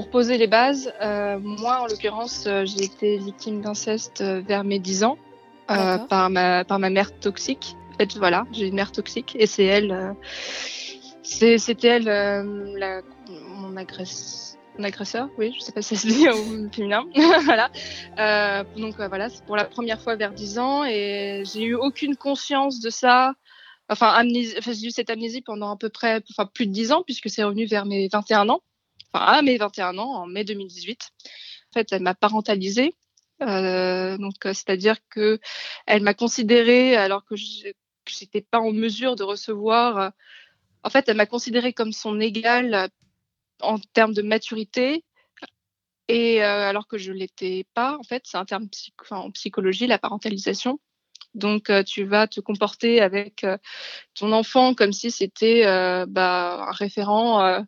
Pour 0.08 0.22
poser 0.22 0.38
les 0.38 0.48
bases, 0.48 0.94
euh, 1.02 1.38
moi 1.38 1.82
en 1.82 1.86
l'occurrence, 1.86 2.46
euh, 2.48 2.64
j'ai 2.66 2.86
été 2.86 3.18
victime 3.18 3.60
d'inceste 3.60 4.22
euh, 4.22 4.40
vers 4.40 4.64
mes 4.64 4.80
10 4.80 5.04
ans 5.04 5.18
euh, 5.70 5.98
par, 5.98 6.30
ma, 6.30 6.64
par 6.64 6.80
ma 6.80 6.90
mère 6.90 7.12
toxique. 7.20 7.76
En 7.92 7.98
fait, 7.98 8.16
voilà, 8.16 8.46
j'ai 8.54 8.68
une 8.68 8.76
mère 8.76 8.94
toxique 8.94 9.36
et 9.38 9.48
c'est 9.48 9.66
elle, 9.66 9.92
euh, 9.92 10.14
c'était 11.24 11.88
elle 11.88 12.06
la, 12.06 13.02
mon, 13.28 13.76
agresse, 13.76 14.58
mon 14.78 14.86
agresseur, 14.86 15.28
oui, 15.38 15.54
je 15.54 15.60
sais 15.60 15.74
pas 15.74 15.82
si 15.82 15.98
ça 15.98 16.08
se 16.08 16.14
dit 16.14 16.30
au 16.30 16.72
féminin. 16.72 17.04
voilà. 17.44 17.70
Donc 18.78 18.96
voilà, 18.96 19.28
c'est 19.28 19.44
pour 19.44 19.58
la 19.58 19.66
première 19.66 20.02
fois 20.02 20.16
vers 20.16 20.32
10 20.32 20.58
ans 20.58 20.86
et 20.86 21.44
j'ai 21.44 21.64
eu 21.64 21.76
aucune 21.76 22.16
conscience 22.16 22.80
de 22.80 22.90
ça. 22.90 23.34
Enfin, 23.90 24.08
amnésie, 24.08 24.56
enfin 24.58 24.72
j'ai 24.72 24.88
eu 24.88 24.92
cette 24.92 25.10
amnésie 25.10 25.42
pendant 25.42 25.70
à 25.70 25.76
peu 25.76 25.90
près, 25.90 26.22
enfin 26.32 26.50
plus 26.54 26.66
de 26.66 26.72
10 26.72 26.94
ans 26.94 27.04
puisque 27.04 27.30
c'est 27.30 27.44
revenu 27.44 27.66
vers 27.66 27.86
mes 27.86 28.08
21 28.08 28.48
ans 28.48 28.62
à 29.14 29.42
mes 29.42 29.58
21 29.58 29.98
ans, 29.98 30.14
en 30.24 30.28
mai 30.28 30.44
2018. 30.44 31.10
En 31.72 31.74
fait, 31.74 31.92
elle 31.92 32.02
m'a 32.02 32.16
parentalisée. 32.16 32.94
Euh, 33.42 34.18
donc, 34.18 34.36
c'est-à-dire 34.44 34.98
que 35.10 35.40
elle 35.86 36.02
m'a 36.02 36.14
considérée 36.14 36.96
alors 36.96 37.24
que 37.26 37.36
j'étais 37.36 38.42
pas 38.42 38.60
en 38.60 38.72
mesure 38.72 39.16
de 39.16 39.24
recevoir. 39.24 40.12
en 40.84 40.90
fait, 40.90 41.08
elle 41.10 41.18
m'a 41.18 41.26
considérée 41.26 41.74
comme 41.74 41.92
son 41.92 42.20
égale 42.20 42.90
en 43.62 43.78
termes 43.94 44.14
de 44.14 44.22
maturité, 44.22 45.04
et 46.08 46.44
euh, 46.44 46.70
alors 46.70 46.88
que 46.88 46.98
je 46.98 47.12
l'étais 47.12 47.66
pas. 47.74 47.98
En 47.98 48.04
fait, 48.04 48.24
c'est 48.26 48.38
un 48.38 48.46
terme 48.46 48.68
en 49.12 49.32
psychologie, 49.32 49.88
la 49.88 50.00
parentalisation. 50.00 50.80
Donc, 51.34 51.70
euh, 51.70 51.84
tu 51.84 52.04
vas 52.04 52.28
te 52.28 52.40
comporter 52.40 53.02
avec 53.02 53.44
euh, 53.44 53.58
ton 54.16 54.32
enfant 54.32 54.74
comme 54.74 54.94
si 54.94 55.12
c'était 55.12 55.64
bah, 56.08 56.68
un 56.70 56.72
référent 56.72 57.66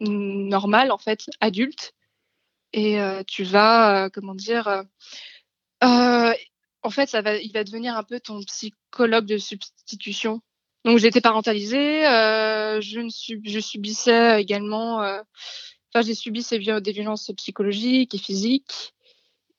normal, 0.00 0.90
en 0.90 0.98
fait, 0.98 1.26
adulte. 1.40 1.92
Et 2.72 3.00
euh, 3.00 3.22
tu 3.26 3.44
vas, 3.44 4.06
euh, 4.06 4.08
comment 4.12 4.34
dire, 4.34 4.68
euh, 5.82 6.32
en 6.82 6.90
fait, 6.90 7.08
ça 7.08 7.22
va, 7.22 7.36
il 7.36 7.52
va 7.52 7.64
devenir 7.64 7.96
un 7.96 8.02
peu 8.02 8.20
ton 8.20 8.40
psychologue 8.42 9.26
de 9.26 9.38
substitution. 9.38 10.40
Donc, 10.84 10.98
j'étais 10.98 11.20
parentalisée, 11.20 12.02
je, 12.02 13.00
ne 13.00 13.08
sub, 13.08 13.40
je 13.44 13.58
subissais 13.58 14.40
également, 14.40 14.98
enfin, 14.98 16.02
j'ai 16.06 16.14
subi 16.14 16.42
ces, 16.42 16.58
des 16.58 16.92
violences 16.92 17.30
psychologiques 17.36 18.14
et 18.14 18.18
physiques. 18.18 18.94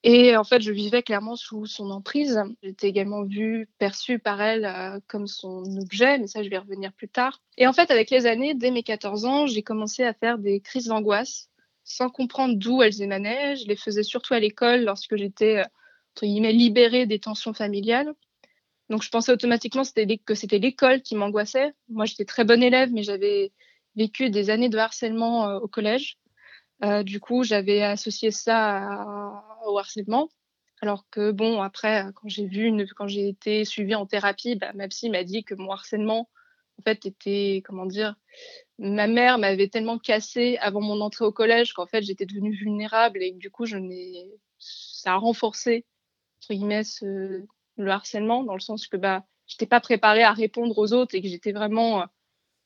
Et 0.04 0.38
en 0.38 0.44
fait, 0.44 0.62
je 0.62 0.72
vivais 0.72 1.02
clairement 1.02 1.36
sous 1.36 1.66
son 1.66 1.90
emprise. 1.90 2.40
J'étais 2.62 2.88
également 2.88 3.24
vue, 3.24 3.68
perçue 3.80 4.20
par 4.20 4.42
elle 4.42 4.66
euh, 4.66 5.00
comme 5.08 5.28
son 5.28 5.64
objet, 5.78 6.20
mais 6.20 6.28
ça, 6.28 6.44
je 6.44 6.50
vais 6.50 6.58
revenir 6.58 6.94
plus 6.94 7.10
tard. 7.10 7.42
Et 7.58 7.68
en 7.68 7.74
fait, 7.74 7.90
avec 7.90 8.10
les 8.12 8.26
années, 8.26 8.54
dès 8.54 8.72
mes 8.72 8.84
14 8.84 9.26
ans, 9.26 9.48
j'ai 9.48 9.64
commencé 9.64 10.04
à 10.04 10.14
faire 10.14 10.38
des 10.38 10.62
crises 10.62 10.86
d'angoisse 10.86 11.50
sans 11.84 12.10
comprendre 12.10 12.56
d'où 12.58 12.84
elles 12.84 13.02
émanaient. 13.02 13.56
Je 13.56 13.66
les 13.68 13.76
faisais 13.76 14.04
surtout 14.04 14.34
à 14.34 14.40
l'école 14.40 14.84
lorsque 14.84 15.16
j'étais, 15.16 15.58
euh, 15.58 15.64
entre 16.16 16.26
guillemets, 16.26 16.54
libérée 16.54 17.06
des 17.06 17.20
tensions 17.20 17.54
familiales. 17.54 18.14
Donc, 18.90 19.04
je 19.04 19.10
pensais 19.10 19.32
automatiquement 19.32 19.84
que 20.26 20.36
c'était 20.36 20.58
l'école 20.60 21.02
qui 21.02 21.16
m'angoissait. 21.16 21.74
Moi, 21.90 22.06
j'étais 22.06 22.24
très 22.24 22.46
bonne 22.46 22.64
élève, 22.64 22.92
mais 22.94 23.04
j'avais 23.04 23.52
vécu 23.96 24.30
des 24.30 24.50
années 24.50 24.70
de 24.70 24.78
harcèlement 24.78 25.50
euh, 25.50 25.60
au 25.60 25.68
collège. 25.68 26.18
Euh, 26.84 27.04
du 27.04 27.20
coup, 27.20 27.44
j'avais 27.44 27.82
associé 27.82 28.32
ça 28.32 29.44
au 29.66 29.78
harcèlement. 29.78 30.30
Alors 30.82 31.06
que 31.10 31.32
bon, 31.32 31.62
après, 31.62 32.06
quand 32.16 32.30
j'ai 32.30 32.46
vu, 32.46 32.66
une, 32.66 32.88
quand 32.88 33.08
j'ai 33.08 33.28
été 33.30 33.66
suivie 33.66 33.96
en 33.96 34.06
thérapie, 34.06 34.56
bah, 34.56 34.74
ma 34.76 34.88
psy 34.88 35.10
m'a 35.10 35.24
dit 35.24 35.44
que 35.44 35.56
mon 35.56 35.72
harcèlement, 35.72 36.30
en 36.80 36.84
fait, 36.84 37.06
était, 37.08 37.64
comment 37.66 37.88
dire, 37.88 38.16
ma 38.78 39.08
mère 39.08 39.40
m'avait 39.40 39.70
tellement 39.70 39.98
cassé 39.98 40.58
avant 40.58 40.82
mon 40.82 41.02
entrée 41.02 41.26
au 41.26 41.32
collège 41.32 41.74
qu'en 41.74 41.88
fait, 41.88 42.04
j'étais 42.04 42.28
devenue 42.28 42.54
vulnérable 42.56 43.24
et 43.24 43.32
du 43.32 43.50
coup, 43.50 43.66
je 43.66 43.78
n'ai, 43.78 44.30
ça 44.60 45.14
a 45.14 45.18
renforcé, 45.18 45.86
entre 46.38 46.54
guillemets, 46.54 46.84
ce, 46.84 47.44
le 47.78 47.92
harcèlement 47.92 48.44
dans 48.44 48.54
le 48.54 48.60
sens 48.60 48.88
que, 48.88 48.98
bah, 48.98 49.26
j'étais 49.48 49.66
pas 49.66 49.80
préparée 49.80 50.24
à 50.24 50.32
répondre 50.34 50.78
aux 50.78 50.94
autres 50.94 51.16
et 51.16 51.22
que 51.22 51.28
j'étais 51.28 51.54
vraiment 51.54 52.06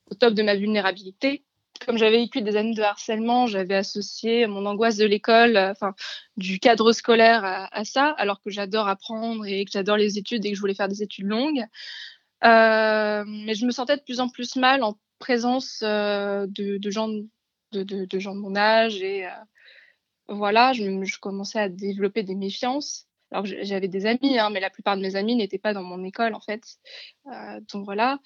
au 0.10 0.16
top 0.16 0.34
de 0.34 0.44
ma 0.44 0.56
vulnérabilité 0.56 1.46
comme 1.86 1.98
j'avais 1.98 2.18
vécu 2.18 2.42
des 2.42 2.56
années 2.56 2.74
de 2.74 2.82
harcèlement, 2.82 3.48
j'avais 3.48 3.76
associé 3.76 4.48
mon 4.48 4.66
angoisse 4.66 4.98
de 4.98 5.06
l'école, 5.06 5.58
euh, 5.58 5.72
enfin 5.72 5.94
du 6.38 6.60
cadre 6.60 6.92
scolaire 6.92 7.44
à, 7.44 7.84
ça, 7.86 8.10
alors 8.18 8.42
que 8.42 8.50
j'adore 8.50 8.88
apprendre 8.88 9.46
et 9.46 9.66
que 9.66 9.72
j'adore 9.72 9.98
les 9.98 10.18
études 10.18 10.46
et 10.46 10.50
que 10.52 10.56
je 10.56 10.62
voulais 10.62 10.74
faire 10.74 10.88
des 10.88 11.04
études 11.04 11.28
longues. 11.28 11.66
Euh, 12.44 13.24
mais 13.28 13.54
je 13.54 13.66
me 13.66 13.72
sentais 13.72 13.98
de 13.98 14.02
plus 14.02 14.20
en 14.20 14.30
plus 14.30 14.56
mal 14.56 14.84
en 14.84 14.98
présence 15.20 15.82
euh, 15.84 16.48
de, 16.48 16.80
gens 16.90 17.08
de, 17.72 18.34
mon 18.34 18.56
âge 18.56 19.02
et 19.02 19.28
voilà, 20.28 20.74
je, 20.74 21.04
je, 21.04 21.20
commençais 21.20 21.60
à 21.60 21.70
développer 21.70 22.24
des 22.24 22.36
méfiances. 22.36 23.08
Alors 23.32 23.46
j'avais 23.46 23.88
des 23.88 24.06
amis, 24.06 24.40
hein, 24.40 24.50
mais 24.50 24.60
la 24.60 24.70
plupart 24.70 24.98
de 24.98 25.02
mes 25.02 25.16
amis 25.16 25.36
n'étaient 25.36 25.60
pas 25.60 25.74
dans 25.74 25.84
mon 25.84 26.04
école 26.04 26.34
en 26.34 26.42
fait. 26.42 26.64
donc 27.72 27.86
voilà, 27.86 28.20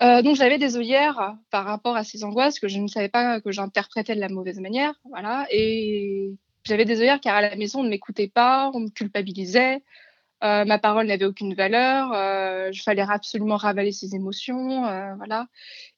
euh, 0.00 0.22
donc 0.22 0.36
j'avais 0.36 0.58
des 0.58 0.76
œillères 0.76 1.36
par 1.50 1.64
rapport 1.64 1.96
à 1.96 2.04
ces 2.04 2.24
angoisses 2.24 2.58
que 2.58 2.68
je 2.68 2.78
ne 2.78 2.88
savais 2.88 3.08
pas 3.08 3.40
que 3.40 3.52
j'interprétais 3.52 4.14
de 4.14 4.20
la 4.20 4.28
mauvaise 4.28 4.58
manière, 4.58 4.94
voilà. 5.10 5.46
Et 5.50 6.32
j'avais 6.64 6.84
des 6.84 7.00
œillères 7.00 7.20
car 7.20 7.36
à 7.36 7.42
la 7.42 7.56
maison 7.56 7.80
on 7.80 7.84
ne 7.84 7.88
m'écoutait 7.88 8.28
pas, 8.28 8.70
on 8.74 8.80
me 8.80 8.88
culpabilisait, 8.88 9.82
euh, 10.42 10.64
ma 10.64 10.78
parole 10.78 11.06
n'avait 11.06 11.24
aucune 11.24 11.54
valeur, 11.54 12.12
euh, 12.12 12.72
je 12.72 12.82
fallait 12.82 13.02
absolument 13.02 13.56
ravaler 13.56 13.92
ses 13.92 14.16
émotions, 14.16 14.86
euh, 14.86 15.14
voilà. 15.16 15.46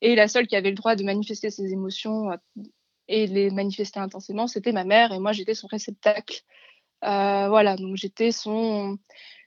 Et 0.03 0.15
la 0.15 0.29
seule 0.29 0.47
qui 0.47 0.57
avait 0.57 0.69
le 0.69 0.77
droit 0.77 0.97
de 0.97 1.05
manifester 1.05 1.51
ses 1.51 1.73
émotions 1.73 2.31
euh, 2.31 2.37
et 3.09 3.27
les 3.27 3.51
manifester 3.51 4.01
intensément, 4.01 4.47
c'était 4.47 4.73
ma 4.73 4.85
mère 4.85 5.13
et 5.13 5.19
moi 5.19 5.33
j'étais 5.33 5.55
son 5.55 5.67
réceptacle, 5.67 6.43
voilà. 7.03 7.77
Donc 7.77 7.97
j'étais 7.97 8.33
son 8.33 8.99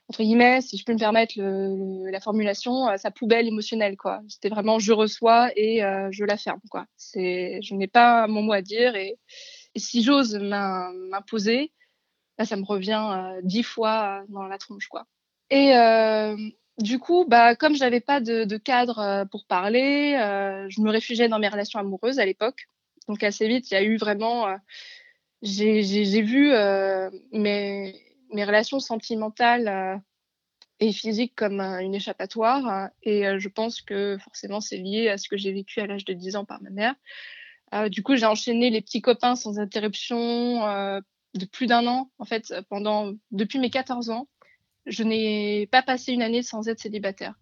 entre 0.09 0.23
guillemets, 0.23 0.61
si 0.61 0.77
je 0.77 0.85
peux 0.85 0.93
me 0.93 0.97
permettre 0.97 1.33
la 1.37 2.19
formulation, 2.21 2.87
sa 2.97 3.11
poubelle 3.11 3.47
émotionnelle, 3.47 3.97
quoi. 3.97 4.21
C'était 4.29 4.47
vraiment 4.47 4.79
je 4.79 4.93
reçois 4.93 5.49
et 5.57 5.81
je 6.11 6.23
la 6.23 6.37
ferme, 6.37 6.61
quoi. 6.69 6.85
C'est, 6.95 7.59
je 7.61 7.73
n'ai 7.73 7.87
pas 7.87 8.27
mon 8.27 8.41
mot 8.41 8.53
à 8.53 8.61
dire 8.61 8.95
et, 8.95 9.17
si 9.75 10.01
j'ose 10.01 10.35
m'imposer, 10.35 11.71
bah, 12.37 12.45
ça 12.45 12.55
me 12.55 12.63
revient 12.63 13.37
dix 13.43 13.63
fois 13.63 14.23
dans 14.29 14.47
la 14.47 14.57
tronche, 14.57 14.87
quoi. 14.87 15.05
Et 15.49 15.73
du 16.77 16.99
coup, 16.99 17.25
bah, 17.27 17.55
comme 17.55 17.75
j'avais 17.75 18.01
pas 18.01 18.21
de, 18.21 18.45
de, 18.45 18.57
cadre 18.57 19.25
pour 19.29 19.45
parler, 19.45 20.13
je 20.69 20.81
me 20.81 20.89
réfugiais 20.89 21.27
dans 21.27 21.39
mes 21.39 21.49
relations 21.49 21.79
amoureuses 21.79 22.19
à 22.19 22.25
l'époque. 22.25 22.69
Donc 23.09 23.23
assez 23.23 23.47
vite, 23.47 23.69
il 23.71 23.73
y 23.73 23.77
a 23.77 23.83
eu 23.83 23.97
vraiment, 23.97 24.47
j'ai 25.41 26.21
vu 26.21 26.53
mes 27.33 28.06
mes 28.31 28.43
relations 28.43 28.79
sentimentales 28.79 29.67
euh, 29.67 29.97
et 30.79 30.91
physiques 30.91 31.33
comme 31.35 31.59
euh, 31.59 31.79
une 31.79 31.95
échappatoire. 31.95 32.89
et 33.03 33.27
euh, 33.27 33.39
je 33.39 33.49
pense 33.49 33.81
que 33.81 34.17
forcément, 34.19 34.61
c'est 34.61 34.77
lié 34.77 35.09
à 35.09 35.17
ce 35.17 35.27
que 35.29 35.37
j'ai 35.37 35.51
vécu 35.51 35.79
à 35.79 35.87
l'âge 35.87 36.05
de 36.05 36.13
10 36.13 36.35
ans 36.35 36.45
par 36.45 36.61
ma 36.61 36.69
mère. 36.69 36.95
du 37.89 38.03
coup, 38.03 38.15
j'ai 38.15 38.25
enchaîné 38.25 38.69
les 38.69 38.81
petits 38.81 39.01
copains 39.01 39.35
sans 39.35 39.59
interruption 39.59 40.61
de 41.33 41.45
plus 41.45 41.67
d'un 41.67 41.85
an. 41.87 42.09
En 42.17 42.25
fait, 42.25 42.53
pendant, 42.69 43.13
depuis 43.31 43.59
mes 43.59 43.69
14 43.69 44.09
ans, 44.09 44.27
je 44.85 45.03
n'ai 45.03 45.67
pas 45.67 45.83
passé 45.83 46.13
une 46.13 46.21
année 46.21 46.43
sans 46.43 46.69
être 46.69 46.79
célibataire. 46.79 47.35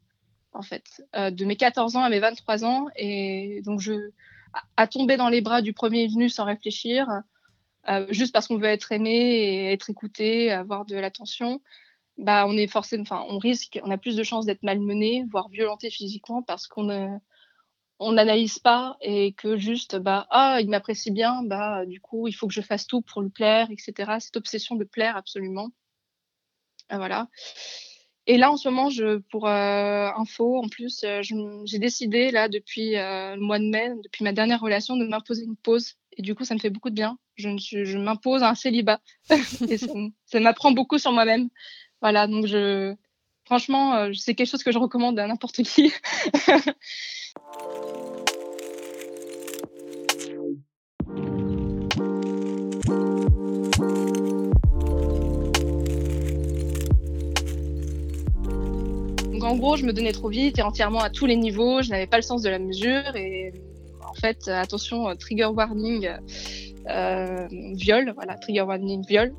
En 0.51 0.63
fait, 0.63 1.03
de 1.13 1.45
mes 1.45 1.57
14 1.57 1.95
ans 1.95 2.03
à 2.03 2.09
mes 2.09 2.19
23 2.19 2.65
ans. 2.65 2.87
Et 2.95 3.61
donc, 3.65 3.81
je, 3.81 4.09
à 4.77 4.87
tomber 4.87 5.17
dans 5.17 5.29
les 5.29 5.41
bras 5.41 5.61
du 5.61 5.73
premier 5.73 6.07
venu 6.07 6.27
sans 6.29 6.45
réfléchir, 6.45 7.07
euh, 7.87 8.07
juste 8.09 8.33
parce 8.33 8.47
qu'on 8.47 8.57
veut 8.57 8.65
être 8.65 8.91
aimé 8.91 9.11
et 9.11 9.73
être 9.73 9.89
écouté, 9.89 10.51
avoir 10.51 10.85
de 10.85 10.95
l'attention, 10.95 11.61
bah 12.17 12.45
on 12.47 12.57
est 12.57 12.67
forcément, 12.67 13.03
enfin 13.03 13.25
on 13.29 13.37
risque, 13.37 13.79
on 13.83 13.91
a 13.91 13.97
plus 13.97 14.15
de 14.15 14.23
chances 14.23 14.45
d'être 14.45 14.63
malmené, 14.63 15.25
voire 15.31 15.49
violenté 15.49 15.89
physiquement 15.89 16.41
parce 16.41 16.67
qu'on 16.67 17.19
on 17.99 18.11
n'analyse 18.13 18.59
pas 18.59 18.97
et 19.01 19.33
que 19.33 19.57
juste 19.57 19.97
bah 19.97 20.27
ah 20.31 20.59
il 20.61 20.69
m'apprécie 20.69 21.11
bien, 21.11 21.43
bah 21.43 21.85
du 21.85 22.01
coup 22.01 22.27
il 22.27 22.33
faut 22.33 22.47
que 22.47 22.53
je 22.53 22.61
fasse 22.61 22.87
tout 22.87 23.01
pour 23.01 23.21
lui 23.21 23.29
plaire, 23.29 23.69
etc. 23.71 24.19
Cette 24.19 24.37
obsession 24.37 24.75
de 24.75 24.83
plaire 24.85 25.17
absolument. 25.17 25.69
Euh, 26.91 26.97
voilà. 26.97 27.29
Et 28.27 28.37
là, 28.37 28.51
en 28.51 28.57
ce 28.57 28.69
moment, 28.69 28.89
je, 28.89 29.17
pour 29.17 29.47
euh, 29.47 30.09
info, 30.17 30.57
en 30.57 30.67
plus, 30.67 31.05
j'ai 31.21 31.79
décidé, 31.79 32.31
là, 32.31 32.49
depuis 32.49 32.93
le 32.93 33.39
mois 33.39 33.59
de 33.59 33.65
mai, 33.65 33.91
depuis 34.03 34.23
ma 34.23 34.33
dernière 34.33 34.61
relation, 34.61 34.97
de 34.97 35.05
m'imposer 35.05 35.43
une 35.43 35.55
pause. 35.55 35.93
Et 36.17 36.23
du 36.23 36.33
coup, 36.33 36.43
ça 36.43 36.55
me 36.55 36.59
fait 36.59 36.71
beaucoup 36.71 36.89
de 36.89 36.95
bien 36.95 37.19
je, 37.35 37.83
je 37.83 37.97
m'impose 37.97 38.43
un 38.43 38.55
célibat. 38.55 38.99
et 39.69 39.77
ça, 39.77 40.39
m'apprend 40.39 40.71
beaucoup 40.71 40.97
sur 40.97 41.11
moi-même. 41.11 41.49
Voilà, 42.01 42.27
donc 42.27 42.45
je, 42.45 42.95
franchement, 43.45 43.95
euh, 43.95 44.11
c'est 44.13 44.35
quelque 44.35 44.49
chose 44.49 44.63
que 44.63 44.71
je 44.71 44.79
recommande 44.79 45.19
à 45.19 45.27
n'importe 45.27 45.63
qui. 45.63 45.93
Donc 59.31 59.43
en 59.43 59.57
gros, 59.57 59.75
je 59.75 59.85
me 59.85 59.93
donnais 59.93 60.11
trop 60.11 60.29
vite 60.29 60.59
et 60.59 60.61
entièrement 60.61 60.99
à 60.99 61.09
tous 61.09 61.25
les 61.25 61.35
niveaux. 61.35 61.81
Je 61.81 61.89
n'avais 61.89 62.07
pas 62.07 62.17
le 62.17 62.23
sens 62.23 62.41
de 62.41 62.49
la 62.49 62.59
mesure 62.59 63.15
et 63.15 63.53
en 64.07 64.13
fait, 64.13 64.47
attention, 64.47 65.13
trigger 65.17 65.47
warning 65.47 66.07
euh, 66.07 66.17
viol, 66.87 68.13
voilà, 68.15 68.35
trigger 68.35 68.61
warning 68.61 69.05
viol. 69.07 69.33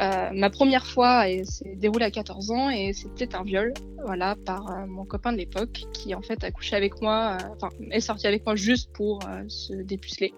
Euh, 0.00 0.30
ma 0.32 0.48
première 0.48 0.86
fois 0.86 1.24
s'est 1.42 1.74
déroulée 1.74 2.04
à 2.04 2.10
14 2.10 2.52
ans 2.52 2.70
et 2.70 2.92
c'était 2.92 3.34
un 3.34 3.42
viol, 3.42 3.74
voilà, 4.04 4.36
par 4.46 4.70
euh, 4.70 4.86
mon 4.86 5.04
copain 5.04 5.32
de 5.32 5.38
l'époque 5.38 5.86
qui 5.92 6.14
en 6.14 6.22
fait 6.22 6.44
a 6.44 6.52
couché 6.52 6.76
avec 6.76 7.02
moi, 7.02 7.36
enfin 7.56 7.68
est 7.90 8.00
sorti 8.00 8.28
avec 8.28 8.46
moi 8.46 8.54
juste 8.54 8.92
pour 8.92 9.20
se 9.48 9.74
dépuceler, 9.74 10.32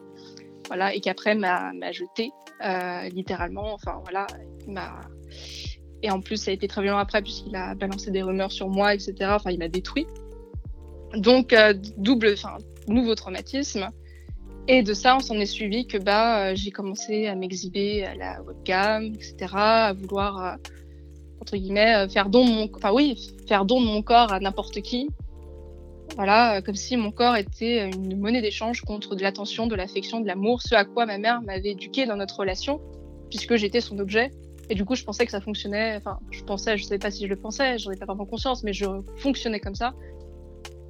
voilà, 0.69 0.95
et 0.95 1.01
qui 1.01 1.11
après 1.11 1.35
m'a 1.35 1.73
jeté 1.93 2.31
littéralement, 3.13 3.75
enfin 3.75 4.01
voilà, 4.05 4.27
m'a 4.67 5.01
et 6.03 6.11
en 6.11 6.23
plus 6.23 6.39
ça 6.39 6.51
a 6.51 6.55
été 6.55 6.67
très 6.67 6.81
violent 6.81 6.99
après 6.99 7.21
puisqu'il 7.21 7.55
a 7.55 7.75
balancé 7.75 8.11
des 8.11 8.23
rumeurs 8.23 8.53
sur 8.53 8.71
moi, 8.71 8.95
etc. 8.95 9.15
Enfin 9.35 9.51
il 9.51 9.59
m'a 9.59 9.69
détruit. 9.69 10.07
Donc 11.15 11.55
double, 11.99 12.33
enfin 12.33 12.57
nouveau 12.89 13.15
traumatisme. 13.15 13.89
Et 14.68 14.83
de 14.83 14.94
ça, 14.94 15.16
on 15.16 15.20
s'en 15.20 15.35
est 15.37 15.46
suivi 15.46 15.87
que 15.87 15.99
bah, 15.99 16.51
euh, 16.51 16.53
j'ai 16.55 16.70
commencé 16.70 17.27
à 17.27 17.35
m'exhiber 17.35 18.05
à 18.05 18.14
la 18.14 18.42
webcam, 18.42 19.07
etc., 19.14 19.35
à 19.53 19.92
vouloir, 19.92 20.44
euh, 20.44 20.57
entre 21.40 21.57
guillemets, 21.57 21.94
euh, 21.96 22.09
faire 22.09 22.29
don 22.29 22.44
de 22.44 22.51
mon, 22.51 22.70
enfin 22.75 22.92
oui, 22.92 23.33
faire 23.49 23.64
don 23.64 23.81
de 23.81 23.87
mon 23.87 24.03
corps 24.03 24.33
à 24.33 24.40
n'importe 24.40 24.81
qui. 24.83 25.09
Voilà, 26.16 26.61
comme 26.62 26.75
si 26.75 26.96
mon 26.96 27.12
corps 27.12 27.37
était 27.37 27.88
une 27.88 28.18
monnaie 28.18 28.42
d'échange 28.42 28.83
contre 28.83 29.14
de 29.14 29.23
l'attention, 29.23 29.66
de 29.66 29.77
l'affection, 29.77 30.20
de 30.20 30.27
l'amour, 30.27 30.61
ce 30.61 30.75
à 30.75 30.85
quoi 30.85 31.07
ma 31.07 31.18
mère 31.18 31.40
m'avait 31.42 31.70
éduqué 31.70 32.05
dans 32.05 32.16
notre 32.16 32.38
relation, 32.40 32.81
puisque 33.29 33.57
j'étais 33.57 33.81
son 33.81 33.99
objet. 33.99 34.31
Et 34.70 34.75
du 34.75 34.85
coup, 34.85 34.94
je 34.94 35.05
pensais 35.05 35.25
que 35.25 35.33
ça 35.33 35.40
fonctionnait. 35.40 35.96
Enfin, 35.96 36.18
je 36.31 36.42
pensais, 36.42 36.77
je 36.77 36.83
ne 36.83 36.88
savais 36.88 36.99
pas 36.99 37.11
si 37.11 37.25
je 37.25 37.29
le 37.29 37.37
pensais, 37.37 37.79
j'en 37.79 37.90
ai 37.90 37.96
pas 37.96 38.07
vraiment 38.07 38.27
conscience, 38.27 38.62
mais 38.62 38.73
je 38.73 38.87
fonctionnais 39.16 39.61
comme 39.61 39.75
ça. 39.75 39.94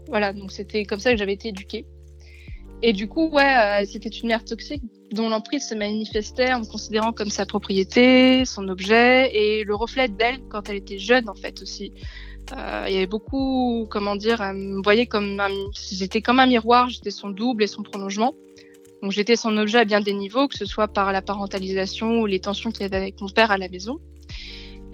Voilà, 0.09 0.33
donc 0.33 0.53
c'était 0.53 0.85
comme 0.85 1.01
ça 1.01 1.13
que 1.13 1.17
j'avais 1.17 1.35
été 1.35 1.49
éduquée. 1.49 1.87
Et 2.83 2.93
du 2.95 3.09
coup, 3.09 3.29
ouais, 3.29 3.83
euh, 3.83 3.85
c'était 3.87 4.09
une 4.09 4.29
mère 4.29 4.45
toxique 4.45 4.83
dont 5.13 5.29
l'emprise 5.29 5.69
se 5.69 5.75
manifestait 5.75 6.53
en 6.53 6.61
me 6.61 6.65
considérant 6.65 7.13
comme 7.13 7.29
sa 7.29 7.45
propriété, 7.45 8.45
son 8.47 8.69
objet 8.69 9.31
et 9.35 9.65
le 9.65 9.75
reflet 9.75 10.09
d'elle 10.09 10.41
quand 10.49 10.69
elle 10.69 10.77
était 10.77 10.99
jeune 10.99 11.29
en 11.29 11.35
fait 11.35 11.61
aussi. 11.61 11.93
Euh, 12.57 12.85
il 12.89 12.95
y 12.95 12.97
avait 12.97 13.07
beaucoup, 13.07 13.87
comment 13.91 14.17
dire, 14.17 14.41
elle 14.41 14.57
me 14.57 14.83
voyait 14.83 15.07
comme 15.07 15.43
j'étais 15.91 16.23
comme 16.23 16.41
un 16.41 16.47
miroir, 16.47 16.89
j'étais 16.89 17.11
son 17.11 17.29
double 17.29 17.65
et 17.65 17.67
son 17.67 17.83
prolongement. 17.83 18.35
Donc 19.03 19.13
j'étais 19.13 19.37
son 19.37 19.57
objet 19.57 19.79
à 19.79 19.85
bien 19.85 20.01
des 20.01 20.15
niveaux, 20.15 20.49
que 20.49 20.57
ce 20.57 20.65
soit 20.65 20.89
par 20.89 21.13
la 21.13 21.23
parentalisation 21.23 22.21
ou 22.21 22.27
les 22.27 22.41
tensions 22.41 22.71
qu'il 22.71 22.83
y 22.83 22.85
avait 22.85 22.97
avec 22.97 23.21
mon 23.21 23.29
père 23.29 23.51
à 23.51 23.59
la 23.59 23.69
maison. 23.69 23.99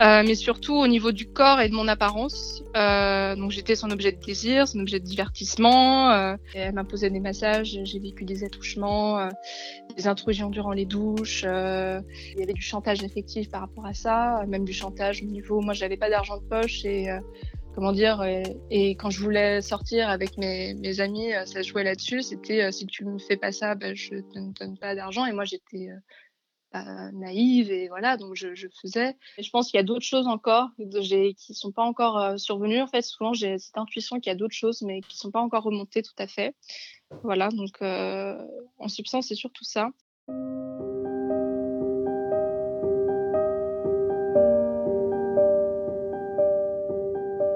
Euh, 0.03 0.23
mais 0.27 0.35
surtout 0.35 0.75
au 0.75 0.87
niveau 0.87 1.11
du 1.11 1.27
corps 1.27 1.61
et 1.61 1.71
de 1.71 1.75
mon 1.75 1.89
apparence. 1.89 2.63
Euh, 2.77 3.35
donc 3.35 3.51
j'étais 3.51 3.75
son 3.75 3.91
objet 3.91 4.13
de 4.13 4.19
désir, 4.19 4.69
son 4.69 4.81
objet 4.81 5.01
de 5.01 5.05
divertissement. 5.05 6.11
Euh, 6.11 6.37
elle 6.55 6.75
m'imposait 6.75 7.09
des 7.09 7.21
massages, 7.21 7.79
j'ai 7.83 7.99
vécu 7.99 8.25
des 8.25 8.45
attouchements, 8.45 9.19
euh, 9.19 9.29
des 9.97 10.07
intrusions 10.07 10.51
durant 10.51 10.73
les 10.73 10.85
douches. 10.85 11.45
Euh, 11.47 12.01
il 12.35 12.41
y 12.41 12.43
avait 12.43 12.53
du 12.53 12.61
chantage 12.61 13.03
effectif 13.03 13.49
par 13.51 13.63
rapport 13.63 13.87
à 13.87 13.95
ça, 13.95 14.45
même 14.47 14.67
du 14.67 14.75
chantage 14.75 15.23
au 15.23 15.27
niveau. 15.27 15.63
Moi, 15.63 15.73
j'avais 15.73 15.97
pas 15.97 16.11
d'argent 16.11 16.37
de 16.37 16.45
poche 16.45 16.85
et 16.85 17.09
comment 17.75 17.93
dire. 17.93 18.23
Et, 18.71 18.91
quand 18.97 19.09
je 19.09 19.23
voulais 19.23 19.63
sortir 19.63 20.11
avec 20.11 20.37
mes, 20.37 20.75
mes 20.75 21.01
amis, 21.01 21.31
ça 21.47 21.63
jouait 21.63 21.85
là-dessus. 21.85 22.21
C'était 22.21 22.71
si 22.71 22.87
tu 22.87 23.07
me 23.07 23.19
fais 23.19 23.37
pas 23.39 23.53
ça, 23.53 23.75
ben, 23.75 23.97
je 23.97 24.17
te 24.17 24.59
donne 24.61 24.77
pas 24.79 24.95
d'argent. 24.95 25.25
Et 25.25 25.33
moi, 25.33 25.45
j'étais 25.45 25.89
naïve 27.13 27.71
et 27.71 27.89
voilà 27.89 28.17
donc 28.17 28.35
je, 28.35 28.49
faisais. 28.81 29.17
Et 29.39 29.43
je 29.43 29.51
pense 29.51 29.71
qu'il 29.71 29.79
y 29.79 29.81
a 29.81 29.85
d'autres 29.85 30.05
choses 30.05 30.27
encore 30.27 30.69
qui 30.77 31.55
sont 31.55 31.73
pas 31.73 31.83
encore 31.83 32.19
euh, 32.19 32.37
survenues. 32.37 32.81
En 32.81 32.87
fait 32.87 33.03
souvent 33.03 33.33
j'ai 33.33 33.59
cette 33.59 33.79
intuition 33.79 34.21
qu'il 34.21 34.31
y 34.31 34.35
a 34.35 34.37
d'autres 34.37 34.55
choses 34.55 34.83
mais 34.83 35.01
qui 35.01 35.17
sont 35.17 35.31
pas 35.31 35.41
encore 35.41 35.65
remontées 35.65 36.03
tout 36.03 36.15
à 36.19 36.27
fait. 36.27 36.55
Voilà 37.23 37.49
donc 37.49 37.83
euh, 37.83 38.37
en 38.79 38.89
substance 38.89 39.29
c'est 39.29 39.35
surtout 39.35 39.65
ça. 39.65 39.91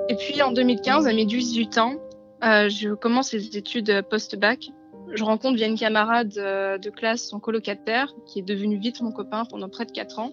Et 0.09 0.17
puis 0.17 0.43
en 0.43 0.53
2015 0.53 1.07
à 1.07 1.13
mes 1.13 1.27
18 1.27 1.79
ans 1.79 1.97
euh, 2.43 2.69
je 2.69 2.95
commence 2.95 3.33
les 3.33 3.57
études 3.57 4.03
post-bac 4.09 4.71
je 5.13 5.25
rencontre 5.25 5.57
via 5.57 5.67
une 5.67 5.79
camarade 5.79 6.33
euh, 6.39 6.79
de 6.79 6.91
classe 6.91 7.29
son 7.29 7.41
colocataire, 7.41 8.15
qui 8.27 8.41
est 8.41 8.43
devenu 8.43 8.77
vite 8.79 9.01
mon 9.01 9.13
copain 9.13 9.45
pendant 9.45 9.69
près 9.69 9.87
de 9.87 9.93
4 9.93 10.19
ans. 10.19 10.33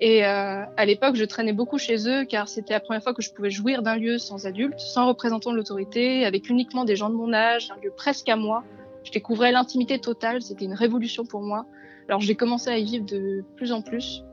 Et 0.00 0.24
euh, 0.24 0.64
à 0.76 0.84
l'époque, 0.86 1.16
je 1.16 1.24
traînais 1.24 1.52
beaucoup 1.52 1.76
chez 1.76 2.08
eux 2.08 2.24
car 2.24 2.48
c'était 2.48 2.72
la 2.72 2.80
première 2.80 3.02
fois 3.02 3.12
que 3.12 3.20
je 3.20 3.32
pouvais 3.32 3.50
jouir 3.50 3.82
d'un 3.82 3.96
lieu 3.96 4.16
sans 4.16 4.46
adulte, 4.46 4.78
sans 4.78 5.06
représentant 5.06 5.52
de 5.52 5.56
l'autorité, 5.56 6.24
avec 6.24 6.48
uniquement 6.48 6.84
des 6.84 6.96
gens 6.96 7.10
de 7.10 7.14
mon 7.14 7.34
âge, 7.34 7.70
un 7.70 7.80
lieu 7.82 7.92
presque 7.94 8.28
à 8.30 8.36
moi. 8.36 8.64
Je 9.04 9.12
découvrais 9.12 9.52
l'intimité 9.52 9.98
totale, 9.98 10.40
c'était 10.40 10.64
une 10.64 10.74
révolution 10.74 11.24
pour 11.24 11.42
moi. 11.42 11.66
Alors 12.08 12.20
j'ai 12.20 12.34
commencé 12.34 12.70
à 12.70 12.78
y 12.78 12.84
vivre 12.84 13.04
de 13.04 13.44
plus 13.56 13.72
en 13.72 13.82
plus, 13.82 14.24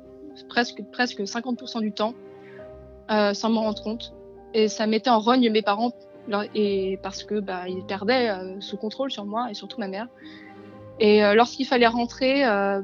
presque, 0.47 0.83
presque 0.91 1.19
50% 1.19 1.81
du 1.81 1.91
temps, 1.91 2.13
euh, 3.11 3.33
sans 3.33 3.49
m'en 3.49 3.61
rendre 3.61 3.83
compte. 3.83 4.13
Et 4.53 4.69
ça 4.69 4.87
mettait 4.87 5.09
en 5.09 5.19
rogne 5.19 5.49
mes 5.51 5.61
parents 5.61 5.91
et 6.53 6.99
parce 7.01 7.23
que 7.23 7.39
bah, 7.39 7.67
il 7.67 7.83
perdait 7.85 8.29
euh, 8.29 8.59
ce 8.59 8.75
contrôle 8.75 9.11
sur 9.11 9.25
moi 9.25 9.47
et 9.49 9.53
surtout 9.53 9.79
ma 9.79 9.87
mère. 9.87 10.07
Et 10.99 11.23
euh, 11.23 11.35
lorsqu'il 11.35 11.65
fallait 11.65 11.87
rentrer, 11.87 12.45
euh, 12.45 12.81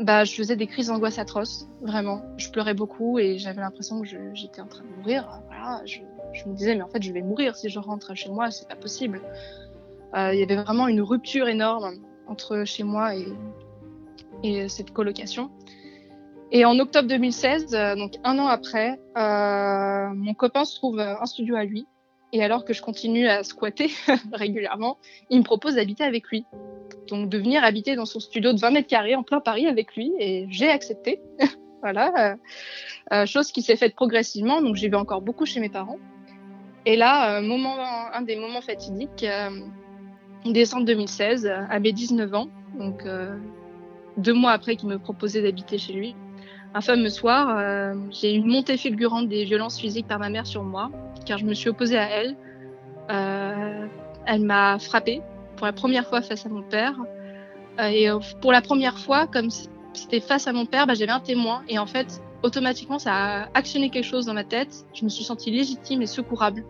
bah, 0.00 0.24
je 0.24 0.34
faisais 0.34 0.56
des 0.56 0.66
crises 0.66 0.88
d'angoisse 0.88 1.18
atroces, 1.18 1.68
vraiment. 1.82 2.22
Je 2.36 2.50
pleurais 2.50 2.74
beaucoup 2.74 3.18
et 3.18 3.38
j'avais 3.38 3.60
l'impression 3.60 4.00
que 4.00 4.08
j'étais 4.34 4.60
en 4.60 4.66
train 4.66 4.84
de 4.84 4.96
mourir. 4.96 5.28
Voilà, 5.46 5.82
je, 5.84 6.00
me 6.48 6.54
disais, 6.54 6.74
mais 6.74 6.82
en 6.82 6.88
fait, 6.88 7.02
je 7.02 7.12
vais 7.12 7.22
mourir 7.22 7.56
si 7.56 7.68
je 7.68 7.78
rentre 7.78 8.14
chez 8.14 8.30
moi, 8.30 8.50
c'est 8.50 8.68
pas 8.68 8.76
possible. 8.76 9.20
Il 10.14 10.38
y 10.38 10.42
avait 10.42 10.56
vraiment 10.56 10.88
une 10.88 11.02
rupture 11.02 11.48
énorme 11.48 11.96
entre 12.26 12.64
chez 12.64 12.82
moi 12.82 13.14
et, 13.14 13.26
et 14.42 14.68
cette 14.68 14.92
colocation. 14.92 15.50
Et 16.50 16.64
en 16.64 16.78
octobre 16.78 17.08
2016, 17.08 17.72
donc 17.98 18.14
un 18.24 18.38
an 18.38 18.46
après, 18.46 18.98
mon 19.14 20.32
copain 20.32 20.64
se 20.64 20.76
trouve 20.76 20.98
un 20.98 21.26
studio 21.26 21.56
à 21.56 21.64
lui. 21.64 21.86
Et 22.32 22.42
alors 22.42 22.64
que 22.64 22.72
je 22.72 22.82
continue 22.82 23.26
à 23.26 23.42
squatter 23.42 23.90
régulièrement, 24.32 24.98
il 25.30 25.38
me 25.38 25.44
propose 25.44 25.76
d'habiter 25.76 26.04
avec 26.04 26.28
lui. 26.28 26.44
Donc 27.08 27.28
de 27.28 27.38
venir 27.38 27.64
habiter 27.64 27.96
dans 27.96 28.04
son 28.04 28.20
studio 28.20 28.52
de 28.52 28.58
20 28.58 28.70
mètres 28.70 28.88
carrés 28.88 29.14
en 29.14 29.22
plein 29.22 29.40
Paris 29.40 29.66
avec 29.66 29.96
lui. 29.96 30.12
Et 30.18 30.46
j'ai 30.50 30.68
accepté. 30.68 31.20
voilà. 31.82 32.36
chose 33.24 33.50
qui 33.50 33.62
s'est 33.62 33.76
faite 33.76 33.94
progressivement. 33.94 34.60
Donc 34.60 34.76
j'y 34.76 34.88
vais 34.88 34.96
encore 34.96 35.22
beaucoup 35.22 35.46
chez 35.46 35.60
mes 35.60 35.70
parents. 35.70 35.98
Et 36.84 36.96
là, 36.96 37.40
moment, 37.40 37.76
un 38.12 38.22
des 38.22 38.36
moments 38.36 38.60
fatidiques, 38.60 39.26
décembre 40.44 40.84
2016, 40.84 41.46
à 41.46 41.78
mes 41.80 41.92
19 41.92 42.34
ans, 42.34 42.48
donc 42.78 43.04
deux 44.18 44.34
mois 44.34 44.52
après 44.52 44.76
qu'il 44.76 44.88
me 44.88 44.98
proposait 44.98 45.42
d'habiter 45.42 45.78
chez 45.78 45.92
lui. 45.92 46.14
Un 46.74 46.80
fameux 46.80 47.08
soir, 47.08 47.56
euh, 47.58 47.94
j'ai 48.10 48.34
une 48.34 48.46
montée 48.46 48.76
fulgurante 48.76 49.28
des 49.28 49.44
violences 49.44 49.78
physiques 49.78 50.06
par 50.06 50.18
ma 50.18 50.28
mère 50.28 50.46
sur 50.46 50.62
moi, 50.62 50.90
car 51.24 51.38
je 51.38 51.44
me 51.44 51.54
suis 51.54 51.70
opposée 51.70 51.98
à 51.98 52.08
elle. 52.10 52.36
Euh, 53.10 53.86
elle 54.26 54.42
m'a 54.42 54.78
frappée 54.78 55.22
pour 55.56 55.66
la 55.66 55.72
première 55.72 56.06
fois 56.06 56.20
face 56.20 56.44
à 56.44 56.48
mon 56.48 56.62
père. 56.62 56.94
Euh, 57.80 57.86
et 57.86 58.08
pour 58.40 58.52
la 58.52 58.60
première 58.60 58.98
fois, 58.98 59.26
comme 59.26 59.48
c'était 59.94 60.20
face 60.20 60.46
à 60.46 60.52
mon 60.52 60.66
père, 60.66 60.86
bah, 60.86 60.94
j'avais 60.94 61.12
un 61.12 61.20
témoin. 61.20 61.62
Et 61.68 61.78
en 61.78 61.86
fait, 61.86 62.20
automatiquement, 62.42 62.98
ça 62.98 63.14
a 63.14 63.48
actionné 63.54 63.88
quelque 63.88 64.04
chose 64.04 64.26
dans 64.26 64.34
ma 64.34 64.44
tête. 64.44 64.84
Je 64.94 65.04
me 65.04 65.08
suis 65.08 65.24
sentie 65.24 65.50
légitime 65.50 66.02
et 66.02 66.06
secourable. 66.06 66.64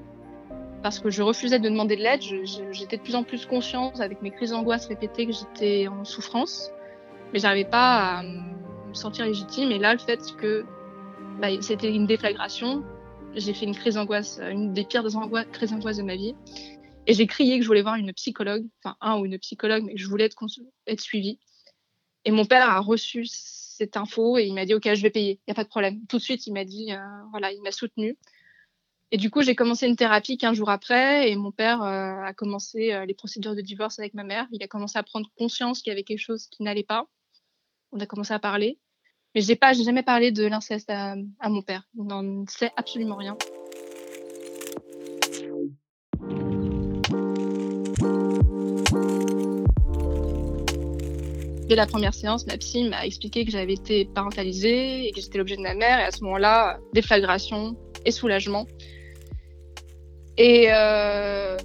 Parce 0.80 1.00
que 1.00 1.10
je 1.10 1.22
refusais 1.22 1.58
de 1.58 1.68
demander 1.68 1.96
de 1.96 2.02
l'aide. 2.02 2.22
J'étais 2.70 2.98
de 2.98 3.02
plus 3.02 3.16
en 3.16 3.24
plus 3.24 3.46
consciente 3.46 4.00
avec 4.00 4.22
mes 4.22 4.30
crises 4.30 4.50
d'angoisse 4.50 4.86
répétées 4.86 5.26
que 5.26 5.32
j'étais 5.32 5.88
en 5.88 6.04
souffrance 6.04 6.70
mais 7.32 7.38
j'arrivais 7.38 7.68
pas 7.68 8.18
à 8.18 8.22
me 8.88 8.94
sentir 8.94 9.24
légitime. 9.24 9.70
Et 9.70 9.78
là, 9.78 9.92
le 9.92 9.98
fait 9.98 10.36
que 10.36 10.64
bah, 11.40 11.48
c'était 11.60 11.94
une 11.94 12.06
déflagration, 12.06 12.84
j'ai 13.34 13.54
fait 13.54 13.66
une 13.66 13.74
crise 13.74 13.94
d'angoisse, 13.94 14.40
une 14.50 14.72
des 14.72 14.84
pires 14.84 15.04
crises 15.52 15.70
d'angoisse 15.70 15.96
de 15.96 16.02
ma 16.02 16.16
vie. 16.16 16.34
Et 17.06 17.14
j'ai 17.14 17.26
crié 17.26 17.56
que 17.56 17.62
je 17.62 17.68
voulais 17.68 17.82
voir 17.82 17.94
une 17.94 18.12
psychologue, 18.12 18.66
enfin 18.82 18.96
un 19.00 19.18
ou 19.18 19.24
une 19.24 19.38
psychologue, 19.38 19.84
mais 19.84 19.94
que 19.94 20.00
je 20.00 20.08
voulais 20.08 20.24
être, 20.24 20.36
être 20.86 21.00
suivie. 21.00 21.38
Et 22.24 22.30
mon 22.30 22.44
père 22.44 22.68
a 22.68 22.80
reçu 22.80 23.24
cette 23.26 23.96
info 23.96 24.36
et 24.36 24.44
il 24.44 24.54
m'a 24.54 24.66
dit 24.66 24.74
ok 24.74 24.92
je 24.92 25.00
vais 25.00 25.10
payer, 25.10 25.40
il 25.40 25.48
n'y 25.48 25.52
a 25.52 25.54
pas 25.54 25.64
de 25.64 25.68
problème. 25.68 26.04
Tout 26.08 26.18
de 26.18 26.22
suite 26.22 26.46
il 26.46 26.52
m'a 26.52 26.64
dit 26.64 26.92
euh, 26.92 26.98
voilà 27.30 27.52
il 27.52 27.62
m'a 27.62 27.72
soutenu. 27.72 28.18
Et 29.10 29.16
du 29.16 29.30
coup 29.30 29.40
j'ai 29.40 29.54
commencé 29.54 29.86
une 29.86 29.96
thérapie 29.96 30.36
15 30.36 30.56
jours 30.56 30.68
après 30.68 31.30
et 31.30 31.36
mon 31.36 31.52
père 31.52 31.82
euh, 31.82 32.20
a 32.22 32.34
commencé 32.34 32.92
euh, 32.92 33.06
les 33.06 33.14
procédures 33.14 33.54
de 33.54 33.62
divorce 33.62 33.98
avec 33.98 34.12
ma 34.14 34.24
mère. 34.24 34.46
Il 34.52 34.62
a 34.62 34.68
commencé 34.68 34.98
à 34.98 35.02
prendre 35.02 35.30
conscience 35.38 35.80
qu'il 35.80 35.90
y 35.90 35.94
avait 35.94 36.02
quelque 36.02 36.18
chose 36.18 36.48
qui 36.48 36.62
n'allait 36.62 36.82
pas 36.82 37.06
on 37.92 38.00
a 38.00 38.06
commencé 38.06 38.32
à 38.32 38.38
parler. 38.38 38.78
Mais 39.34 39.40
j'ai 39.40 39.56
pas, 39.56 39.72
j'ai 39.72 39.84
jamais 39.84 40.02
parlé 40.02 40.32
de 40.32 40.46
l'inceste 40.46 40.90
à, 40.90 41.16
mon 41.48 41.62
père. 41.62 41.82
Il 41.94 42.04
n'en 42.04 42.44
sait 42.46 42.70
absolument 42.76 43.16
rien. 43.16 43.36
Dès 51.68 51.74
la 51.74 51.86
première 51.86 52.14
séance, 52.14 52.46
ma 52.46 52.56
psy 52.56 52.88
m'a 52.88 53.04
expliqué 53.04 53.44
que 53.44 53.50
j'avais 53.50 53.74
été 53.74 54.06
parentalisée 54.06 55.06
et 55.06 55.12
que 55.12 55.20
j'étais 55.20 55.36
l'objet 55.36 55.56
de 55.56 55.62
ma 55.62 55.74
mère. 55.74 55.98
Et 55.98 56.04
à 56.04 56.10
ce 56.10 56.24
moment-là, 56.24 56.78
déflagration 56.94 57.76
et 58.06 58.10
soulagement. 58.10 58.66
Et 60.38 60.68
euh, 60.70 61.58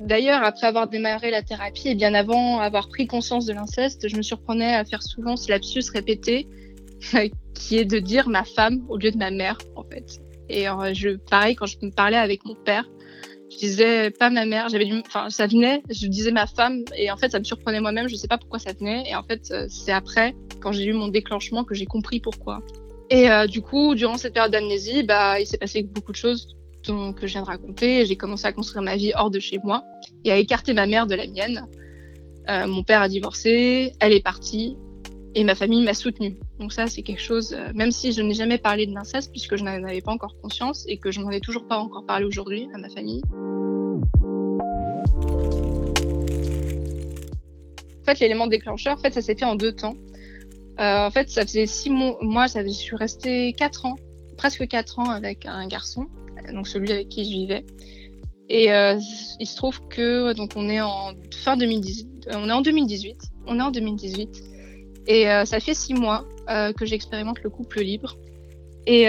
D'ailleurs, 0.00 0.42
après 0.44 0.66
avoir 0.66 0.88
démarré 0.88 1.30
la 1.30 1.42
thérapie 1.42 1.88
et 1.88 1.94
bien 1.94 2.14
avant 2.14 2.60
avoir 2.60 2.88
pris 2.88 3.06
conscience 3.06 3.46
de 3.46 3.52
l'inceste, 3.52 4.08
je 4.08 4.16
me 4.16 4.22
surprenais 4.22 4.74
à 4.74 4.84
faire 4.84 5.02
souvent 5.02 5.36
ce 5.36 5.50
lapsus 5.50 5.90
répété, 5.92 6.46
qui 7.54 7.76
est 7.76 7.84
de 7.84 7.98
dire 7.98 8.28
ma 8.28 8.44
femme 8.44 8.84
au 8.88 8.96
lieu 8.96 9.10
de 9.10 9.18
ma 9.18 9.30
mère, 9.30 9.58
en 9.74 9.82
fait. 9.82 10.20
Et 10.48 10.68
euh, 10.68 10.94
je, 10.94 11.16
pareil, 11.16 11.56
quand 11.56 11.66
je 11.66 11.76
me 11.82 11.90
parlais 11.90 12.16
avec 12.16 12.44
mon 12.44 12.54
père, 12.54 12.88
je 13.50 13.56
disais 13.56 14.10
pas 14.10 14.30
ma 14.30 14.44
mère, 14.44 14.68
j'avais 14.68 14.88
enfin, 15.06 15.30
ça 15.30 15.46
venait, 15.46 15.82
je 15.90 16.06
disais 16.06 16.30
ma 16.30 16.46
femme, 16.46 16.84
et 16.96 17.10
en 17.10 17.16
fait, 17.16 17.30
ça 17.30 17.38
me 17.38 17.44
surprenait 17.44 17.80
moi-même, 17.80 18.08
je 18.08 18.14
sais 18.14 18.28
pas 18.28 18.38
pourquoi 18.38 18.58
ça 18.58 18.72
venait, 18.72 19.04
et 19.08 19.16
en 19.16 19.22
fait, 19.22 19.50
euh, 19.50 19.66
c'est 19.68 19.92
après, 19.92 20.36
quand 20.60 20.70
j'ai 20.70 20.84
eu 20.84 20.92
mon 20.92 21.08
déclenchement, 21.08 21.64
que 21.64 21.74
j'ai 21.74 21.86
compris 21.86 22.20
pourquoi. 22.20 22.60
Et 23.10 23.30
euh, 23.30 23.46
du 23.46 23.62
coup, 23.62 23.94
durant 23.94 24.16
cette 24.16 24.34
période 24.34 24.52
d'amnésie, 24.52 25.02
bah, 25.02 25.40
il 25.40 25.46
s'est 25.46 25.58
passé 25.58 25.82
beaucoup 25.82 26.12
de 26.12 26.16
choses 26.16 26.57
que 26.86 27.26
je 27.26 27.32
viens 27.32 27.42
de 27.42 27.46
raconter. 27.46 28.06
J'ai 28.06 28.16
commencé 28.16 28.46
à 28.46 28.52
construire 28.52 28.82
ma 28.82 28.96
vie 28.96 29.12
hors 29.14 29.30
de 29.30 29.38
chez 29.38 29.58
moi 29.62 29.84
et 30.24 30.32
à 30.32 30.36
écarter 30.36 30.72
ma 30.72 30.86
mère 30.86 31.06
de 31.06 31.14
la 31.14 31.26
mienne. 31.26 31.66
Euh, 32.48 32.66
mon 32.66 32.82
père 32.82 33.02
a 33.02 33.08
divorcé, 33.08 33.92
elle 34.00 34.12
est 34.12 34.22
partie 34.22 34.76
et 35.34 35.44
ma 35.44 35.54
famille 35.54 35.84
m'a 35.84 35.94
soutenue. 35.94 36.38
Donc 36.58 36.72
ça, 36.72 36.86
c'est 36.86 37.02
quelque 37.02 37.20
chose, 37.20 37.52
euh, 37.52 37.70
même 37.74 37.90
si 37.90 38.12
je 38.12 38.22
n'ai 38.22 38.34
jamais 38.34 38.58
parlé 38.58 38.86
de 38.86 38.94
l'inceste 38.94 39.30
puisque 39.30 39.56
je 39.56 39.64
n'en 39.64 39.84
avais 39.84 40.00
pas 40.00 40.12
encore 40.12 40.34
conscience 40.40 40.84
et 40.88 40.98
que 40.98 41.10
je 41.10 41.20
n'en 41.20 41.30
ai 41.30 41.40
toujours 41.40 41.66
pas 41.66 41.78
encore 41.78 42.06
parlé 42.06 42.24
aujourd'hui 42.24 42.68
à 42.74 42.78
ma 42.78 42.88
famille. 42.88 43.22
En 48.00 48.04
fait, 48.04 48.20
l'élément 48.20 48.46
déclencheur, 48.46 48.96
en 48.96 49.00
fait, 49.00 49.12
ça 49.12 49.20
s'est 49.20 49.34
fait 49.34 49.44
en 49.44 49.54
deux 49.54 49.72
temps. 49.72 49.96
Euh, 50.80 51.06
en 51.06 51.10
fait, 51.10 51.28
ça 51.28 51.42
faisait 51.42 51.66
six 51.66 51.90
mois, 51.90 52.16
moi, 52.22 52.46
je 52.46 52.66
suis 52.70 52.96
restée 52.96 53.52
quatre 53.52 53.84
ans, 53.84 53.96
presque 54.38 54.66
quatre 54.66 54.98
ans 54.98 55.10
avec 55.10 55.44
un 55.44 55.66
garçon 55.66 56.06
donc 56.52 56.68
celui 56.68 56.90
avec 56.92 57.08
qui 57.08 57.24
je 57.24 57.30
vivais. 57.30 57.64
Et 58.48 58.72
euh, 58.72 58.98
il 59.40 59.46
se 59.46 59.56
trouve 59.56 59.80
que 59.88 60.32
donc 60.32 60.52
on 60.56 60.68
est 60.68 60.80
en 60.80 61.12
fin 61.44 61.56
2018, 61.56 62.28
euh, 62.28 62.32
on 62.36 62.48
est 62.48 62.52
en 62.52 62.62
2018, 62.62 63.20
on 63.46 63.58
est 63.58 63.62
en 63.62 63.70
2018, 63.70 64.42
et 65.06 65.30
euh, 65.30 65.44
ça 65.44 65.60
fait 65.60 65.74
six 65.74 65.94
mois 65.94 66.26
que 66.78 66.86
j'expérimente 66.86 67.42
le 67.42 67.50
couple 67.50 67.82
libre. 67.82 68.16
Et 68.86 69.06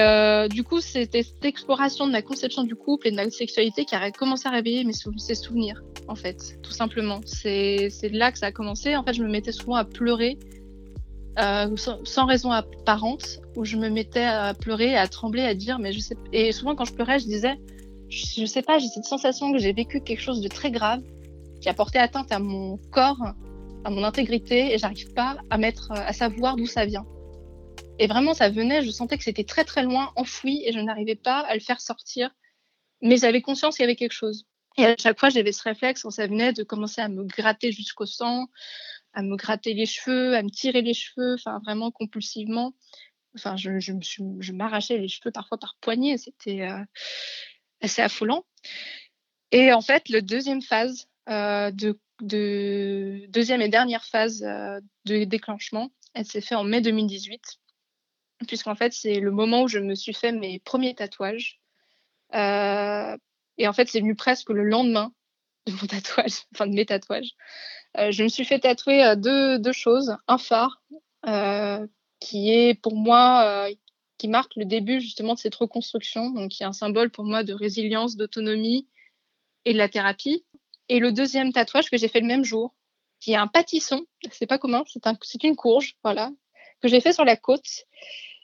du 0.50 0.66
coup, 0.66 0.82
c'était 0.82 1.24
cette 1.24 1.46
exploration 1.46 2.06
de 2.06 2.12
la 2.12 2.22
conception 2.22 2.64
du 2.66 2.76
couple 2.76 3.08
et 3.08 3.12
de 3.12 3.16
la 3.16 3.30
sexualité 3.30 3.86
qui 3.86 3.96
a 3.96 4.12
commencé 4.12 4.46
à 4.46 4.52
réveiller 4.52 4.84
mes 4.84 4.92
ses 4.92 5.36
souvenirs, 5.36 5.82
en 6.10 6.16
fait, 6.16 6.60
tout 6.62 6.74
simplement. 6.74 7.22
C'est 7.24 7.90
là 8.12 8.34
que 8.34 8.40
ça 8.40 8.48
a 8.48 8.52
commencé. 8.52 8.98
En 8.98 9.06
fait, 9.06 9.14
je 9.14 9.24
me 9.24 9.30
mettais 9.30 9.54
souvent 9.54 9.76
à 9.76 9.86
pleurer 9.86 10.38
euh, 11.38 11.76
sans, 11.78 12.26
raison 12.26 12.52
apparente, 12.52 13.40
où 13.56 13.64
je 13.64 13.78
me 13.78 13.90
mettais 13.90 14.24
à 14.24 14.54
pleurer, 14.54 14.96
à 14.98 15.08
trembler, 15.08 15.44
à 15.44 15.54
dire, 15.54 15.80
mais 15.80 15.94
je 15.94 16.00
sais. 16.00 16.16
Et 16.34 16.52
souvent, 16.52 16.76
quand 16.76 16.86
je 16.86 16.94
pleurais, 16.94 17.20
je 17.20 17.26
disais, 17.26 17.56
je, 18.10 18.46
sais 18.46 18.62
pas, 18.62 18.80
j'ai 18.80 18.88
cette 18.88 19.06
sensation 19.06 19.52
que 19.52 19.60
j'ai 19.60 19.72
vécu 19.72 20.02
quelque 20.02 20.22
chose 20.22 20.42
de 20.42 20.48
très 20.48 20.72
grave 20.72 21.02
qui 21.62 21.70
a 21.70 21.74
porté 21.74 22.00
atteinte 22.00 22.32
à 22.32 22.40
mon 22.40 22.78
corps, 22.92 23.22
à 23.84 23.90
mon 23.90 24.04
intégrité, 24.04 24.74
et 24.74 24.78
j'arrive 24.78 25.14
pas 25.14 25.38
à 25.50 25.58
mettre, 25.58 25.92
à 25.92 26.14
savoir 26.14 26.56
d'où 26.56 26.66
ça 26.66 26.86
vient. 26.86 27.06
Et 28.00 28.08
vraiment, 28.08 28.34
ça 28.34 28.50
venait, 28.50 28.82
je 28.82 28.92
sentais 28.92 29.18
que 29.18 29.24
c'était 29.24 29.44
très 29.44 29.66
très 29.66 29.84
loin, 29.84 30.12
enfoui, 30.16 30.64
et 30.66 30.72
je 30.72 30.80
n'arrivais 30.80 31.16
pas 31.16 31.40
à 31.40 31.54
le 31.54 31.60
faire 31.60 31.82
sortir. 31.82 32.32
Mais 33.02 33.18
j'avais 33.18 33.42
conscience 33.42 33.76
qu'il 33.76 33.84
y 33.84 33.86
avait 33.86 33.96
quelque 33.96 34.14
chose. 34.14 34.46
Et 34.78 34.86
à 34.86 34.96
chaque 34.98 35.20
fois, 35.20 35.30
j'avais 35.30 35.52
ce 35.52 35.64
réflexe 35.64 36.04
quand 36.04 36.12
ça 36.12 36.28
venait 36.28 36.54
de 36.54 36.64
commencer 36.64 37.02
à 37.02 37.10
me 37.10 37.24
gratter 37.26 37.72
jusqu'au 37.72 38.06
sang, 38.06 38.48
à 39.14 39.22
me 39.22 39.36
gratter 39.36 39.74
les 39.74 39.86
cheveux, 39.86 40.36
à 40.36 40.44
me 40.44 40.50
tirer 40.50 40.82
les 40.82 40.94
cheveux, 40.94 41.34
enfin 41.34 41.60
vraiment 41.64 41.92
compulsivement. 41.92 42.74
Enfin, 43.36 43.56
je, 43.58 43.80
je, 43.80 43.94
je 44.40 44.54
m'arrachais 44.54 44.98
les 44.98 45.08
cheveux 45.08 45.32
parfois 45.32 45.58
par 45.58 45.76
poignée, 45.82 46.18
c'était 46.18 46.62
euh, 46.62 46.84
assez 47.82 48.02
affolant. 48.02 48.46
Et 49.52 49.72
en 49.72 49.82
fait, 49.82 50.10
le 50.10 50.22
deuxième 50.22 50.62
phase 50.62 51.08
euh, 51.30 51.72
de, 51.72 52.00
deuxième 53.30 53.62
et 53.62 53.70
dernière 53.70 54.06
phase 54.06 54.44
euh, 54.44 54.80
de 55.06 55.24
déclenchement, 55.24 55.92
elle 56.14 56.26
s'est 56.26 56.42
faite 56.42 56.58
en 56.58 56.64
mai 56.64 56.82
2018, 56.82 57.42
puisqu'en 58.48 58.76
fait 58.76 58.94
c'est 58.94 59.20
le 59.20 59.32
moment 59.32 59.64
où 59.64 59.68
je 59.68 59.80
me 59.80 59.96
suis 59.96 60.14
fait 60.14 60.32
mes 60.32 60.60
premiers 60.60 60.96
tatouages. 60.96 61.60
et 62.34 63.68
en 63.68 63.74
fait, 63.74 63.88
c'est 63.88 64.00
venu 64.00 64.16
presque 64.16 64.50
le 64.50 64.64
lendemain 64.64 65.14
de 65.68 65.74
mon 65.74 65.88
tatouage, 65.88 66.44
enfin 66.54 66.68
de 66.68 66.74
mes 66.74 66.86
tatouages. 66.86 67.36
Euh, 68.00 68.12
je 68.12 68.24
me 68.24 68.30
suis 68.30 68.46
fait 68.46 68.60
tatouer 68.60 69.04
euh, 69.04 69.16
deux, 69.58 69.72
choses. 69.72 70.16
Un 70.28 70.38
phare, 70.38 70.82
euh, 71.28 71.86
qui 72.20 72.52
est 72.52 72.74
pour 72.74 72.96
moi, 72.96 73.68
qui 74.18 74.28
marque 74.28 74.56
le 74.56 74.66
début 74.66 75.00
justement 75.02 75.34
de 75.34 75.40
cette 75.40 75.56
reconstruction, 75.56 76.32
donc 76.32 76.52
qui 76.52 76.64
est 76.64 76.66
un 76.66 76.74
symbole 76.74 77.10
pour 77.10 77.26
moi 77.26 77.44
de 77.44 77.54
résilience, 77.54 78.16
d'autonomie 78.16 78.88
et 79.66 79.74
de 79.74 79.78
la 79.78 79.90
thérapie. 79.90 80.46
Et 80.88 81.00
le 81.00 81.12
deuxième 81.12 81.54
tatouage 81.54 81.90
que 81.90 81.98
j'ai 81.98 82.08
fait 82.08 82.22
le 82.22 82.28
même 82.28 82.44
jour, 82.44 82.74
qui 83.20 83.34
est 83.34 83.36
un 83.36 83.48
pâtisson, 83.48 84.06
c'est 84.32 84.48
pas 84.48 84.58
commun, 84.58 84.84
c'est 84.88 85.06
un, 85.08 85.18
une 85.44 85.56
courge, 85.56 85.96
voilà, 86.04 86.32
que 86.82 86.88
j'ai 86.88 87.02
fait 87.02 87.14
sur 87.14 87.26
la 87.26 87.36
côte 87.36 87.86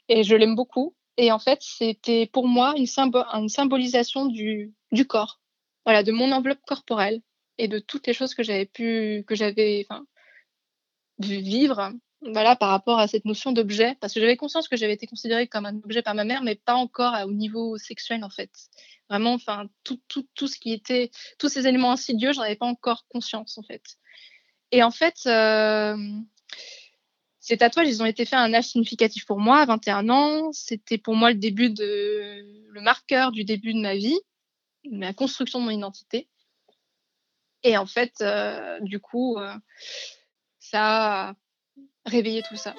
et 0.08 0.22
je 0.22 0.34
l'aime 0.36 0.54
beaucoup. 0.54 0.94
Et 1.16 1.32
en 1.32 1.38
fait, 1.38 1.58
c'était 1.60 2.26
pour 2.26 2.46
moi 2.46 2.74
une, 2.76 2.86
une 3.34 3.48
symbolisation 3.48 4.26
du, 4.26 4.74
du 4.92 5.06
corps, 5.06 5.40
voilà, 5.84 6.02
de 6.02 6.12
mon 6.12 6.30
enveloppe 6.32 6.60
corporelle 6.66 7.20
et 7.58 7.68
de 7.68 7.78
toutes 7.78 8.06
les 8.06 8.12
choses 8.12 8.34
que 8.34 8.42
j'avais 8.42 8.66
pu, 8.66 9.24
que 9.26 9.34
j'avais, 9.34 9.86
enfin, 9.88 10.06
vivre, 11.18 11.92
voilà, 12.22 12.56
par 12.56 12.70
rapport 12.70 12.98
à 12.98 13.08
cette 13.08 13.24
notion 13.24 13.52
d'objet, 13.52 13.96
parce 14.00 14.14
que 14.14 14.20
j'avais 14.20 14.36
conscience 14.36 14.68
que 14.68 14.76
j'avais 14.76 14.94
été 14.94 15.06
considérée 15.06 15.46
comme 15.48 15.66
un 15.66 15.76
objet 15.76 16.02
par 16.02 16.14
ma 16.14 16.24
mère, 16.24 16.42
mais 16.42 16.54
pas 16.56 16.74
encore 16.74 17.14
au 17.26 17.32
niveau 17.32 17.78
sexuel 17.78 18.24
en 18.24 18.30
fait. 18.30 18.50
Vraiment, 19.08 19.34
enfin, 19.34 19.68
tout, 19.84 20.00
tout, 20.08 20.26
tout 20.34 20.48
ce 20.48 20.58
qui 20.58 20.72
était, 20.72 21.10
tous 21.38 21.48
ces 21.48 21.66
éléments 21.66 21.92
insidieux, 21.92 22.32
j'en 22.32 22.42
avais 22.42 22.56
pas 22.56 22.66
encore 22.66 23.06
conscience 23.08 23.58
en 23.58 23.62
fait. 23.62 23.82
Et 24.72 24.82
en 24.82 24.90
fait, 24.90 25.14
euh, 25.26 25.96
Ces 27.38 27.58
tatouages, 27.58 27.86
ils 27.86 28.02
ont 28.02 28.06
été 28.06 28.24
faits 28.24 28.40
à 28.40 28.42
un 28.42 28.52
âge 28.54 28.64
significatif 28.64 29.24
pour 29.24 29.38
moi, 29.38 29.60
à 29.60 29.66
21 29.66 30.08
ans. 30.08 30.52
C'était 30.52 30.98
pour 30.98 31.14
moi 31.14 31.30
le 31.30 31.36
début 31.36 31.70
de 31.70 32.42
le 32.68 32.80
marqueur 32.80 33.30
du 33.30 33.44
début 33.44 33.72
de 33.72 33.78
ma 33.80 33.94
vie, 33.94 34.18
de 34.84 34.98
la 34.98 35.14
construction 35.14 35.60
de 35.60 35.64
mon 35.64 35.70
identité. 35.70 36.28
Et 37.66 37.76
en 37.76 37.86
fait, 37.86 38.12
euh, 38.20 38.78
du 38.80 39.00
coup, 39.00 39.38
euh, 39.38 39.52
ça 40.60 41.30
a 41.30 41.34
réveillé 42.06 42.44
tout 42.48 42.54
ça. 42.54 42.76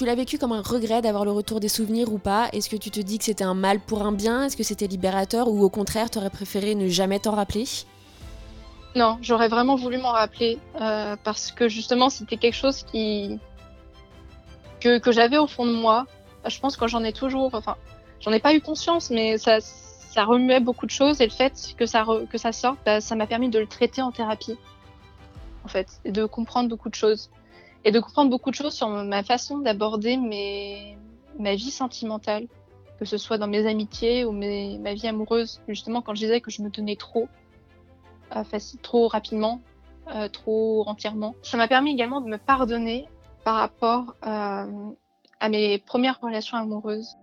Tu 0.00 0.06
l'as 0.06 0.14
vécu 0.14 0.38
comme 0.38 0.52
un 0.52 0.62
regret 0.62 1.02
d'avoir 1.02 1.26
le 1.26 1.30
retour 1.30 1.60
des 1.60 1.68
souvenirs 1.68 2.10
ou 2.10 2.16
pas? 2.16 2.48
Est-ce 2.54 2.70
que 2.70 2.76
tu 2.76 2.90
te 2.90 3.00
dis 3.00 3.18
que 3.18 3.24
c'était 3.24 3.44
un 3.44 3.52
mal 3.52 3.80
pour 3.80 4.00
un 4.00 4.12
bien? 4.12 4.44
Est-ce 4.44 4.56
que 4.56 4.62
c'était 4.62 4.86
libérateur? 4.86 5.48
Ou 5.48 5.62
au 5.62 5.68
contraire, 5.68 6.08
t'aurais 6.08 6.30
préféré 6.30 6.74
ne 6.74 6.88
jamais 6.88 7.18
t'en 7.18 7.32
rappeler? 7.32 7.66
Non, 8.96 9.18
j'aurais 9.20 9.48
vraiment 9.48 9.76
voulu 9.76 9.98
m'en 9.98 10.12
rappeler 10.12 10.58
euh, 10.80 11.16
parce 11.22 11.52
que 11.52 11.68
justement, 11.68 12.08
c'était 12.08 12.38
quelque 12.38 12.54
chose 12.54 12.86
que, 12.90 13.36
que 14.98 15.12
j'avais 15.12 15.36
au 15.36 15.46
fond 15.46 15.66
de 15.66 15.74
moi. 15.74 16.06
Je 16.48 16.58
pense 16.60 16.78
que 16.78 16.86
j'en 16.86 17.04
ai 17.04 17.12
toujours, 17.12 17.50
enfin, 17.52 17.76
j'en 18.20 18.32
ai 18.32 18.40
pas 18.40 18.54
eu 18.54 18.62
conscience, 18.62 19.10
mais 19.10 19.36
ça, 19.36 19.58
remuait 20.24 20.60
beaucoup 20.60 20.86
de 20.86 20.92
choses. 20.92 21.20
Et 21.20 21.26
le 21.26 21.30
fait 21.30 21.74
que 21.76 21.84
ça, 21.84 22.06
que 22.30 22.38
ça 22.38 22.52
sorte, 22.52 22.78
bah, 22.86 23.02
ça 23.02 23.16
m'a 23.16 23.26
permis 23.26 23.50
de 23.50 23.58
le 23.58 23.66
traiter 23.66 24.00
en 24.00 24.12
thérapie, 24.12 24.56
en 25.62 25.68
fait, 25.68 26.00
et 26.06 26.10
de 26.10 26.24
comprendre 26.24 26.70
beaucoup 26.70 26.88
de 26.88 26.94
choses 26.94 27.28
et 27.84 27.90
de 27.92 28.00
comprendre 28.00 28.30
beaucoup 28.30 28.50
de 28.50 28.54
choses 28.54 28.74
sur 28.74 28.88
ma 28.88 29.22
façon 29.22 29.58
d'aborder 29.58 30.16
mes... 30.16 30.96
ma 31.38 31.54
vie 31.54 31.70
sentimentale, 31.70 32.46
que 32.98 33.04
ce 33.04 33.16
soit 33.16 33.38
dans 33.38 33.46
mes 33.46 33.66
amitiés 33.66 34.24
ou 34.24 34.32
mes... 34.32 34.78
ma 34.78 34.94
vie 34.94 35.08
amoureuse. 35.08 35.60
Justement, 35.68 36.02
quand 36.02 36.14
je 36.14 36.20
disais 36.20 36.40
que 36.40 36.50
je 36.50 36.62
me 36.62 36.70
donnais 36.70 36.96
trop, 36.96 37.28
euh, 38.36 38.44
facile, 38.44 38.80
trop 38.80 39.08
rapidement, 39.08 39.60
euh, 40.14 40.28
trop 40.28 40.84
entièrement. 40.86 41.34
Ça 41.42 41.56
m'a 41.56 41.68
permis 41.68 41.92
également 41.92 42.20
de 42.20 42.28
me 42.28 42.38
pardonner 42.38 43.08
par 43.44 43.56
rapport 43.56 44.14
euh, 44.26 44.66
à 45.40 45.48
mes 45.48 45.78
premières 45.78 46.20
relations 46.20 46.58
amoureuses. 46.58 47.16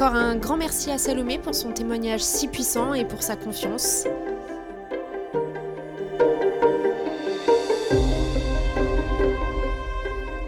Encore 0.00 0.16
un 0.16 0.36
grand 0.36 0.56
merci 0.56 0.90
à 0.90 0.96
Salomé 0.96 1.38
pour 1.38 1.54
son 1.54 1.72
témoignage 1.72 2.22
si 2.22 2.48
puissant 2.48 2.94
et 2.94 3.04
pour 3.04 3.22
sa 3.22 3.36
confiance. 3.36 4.06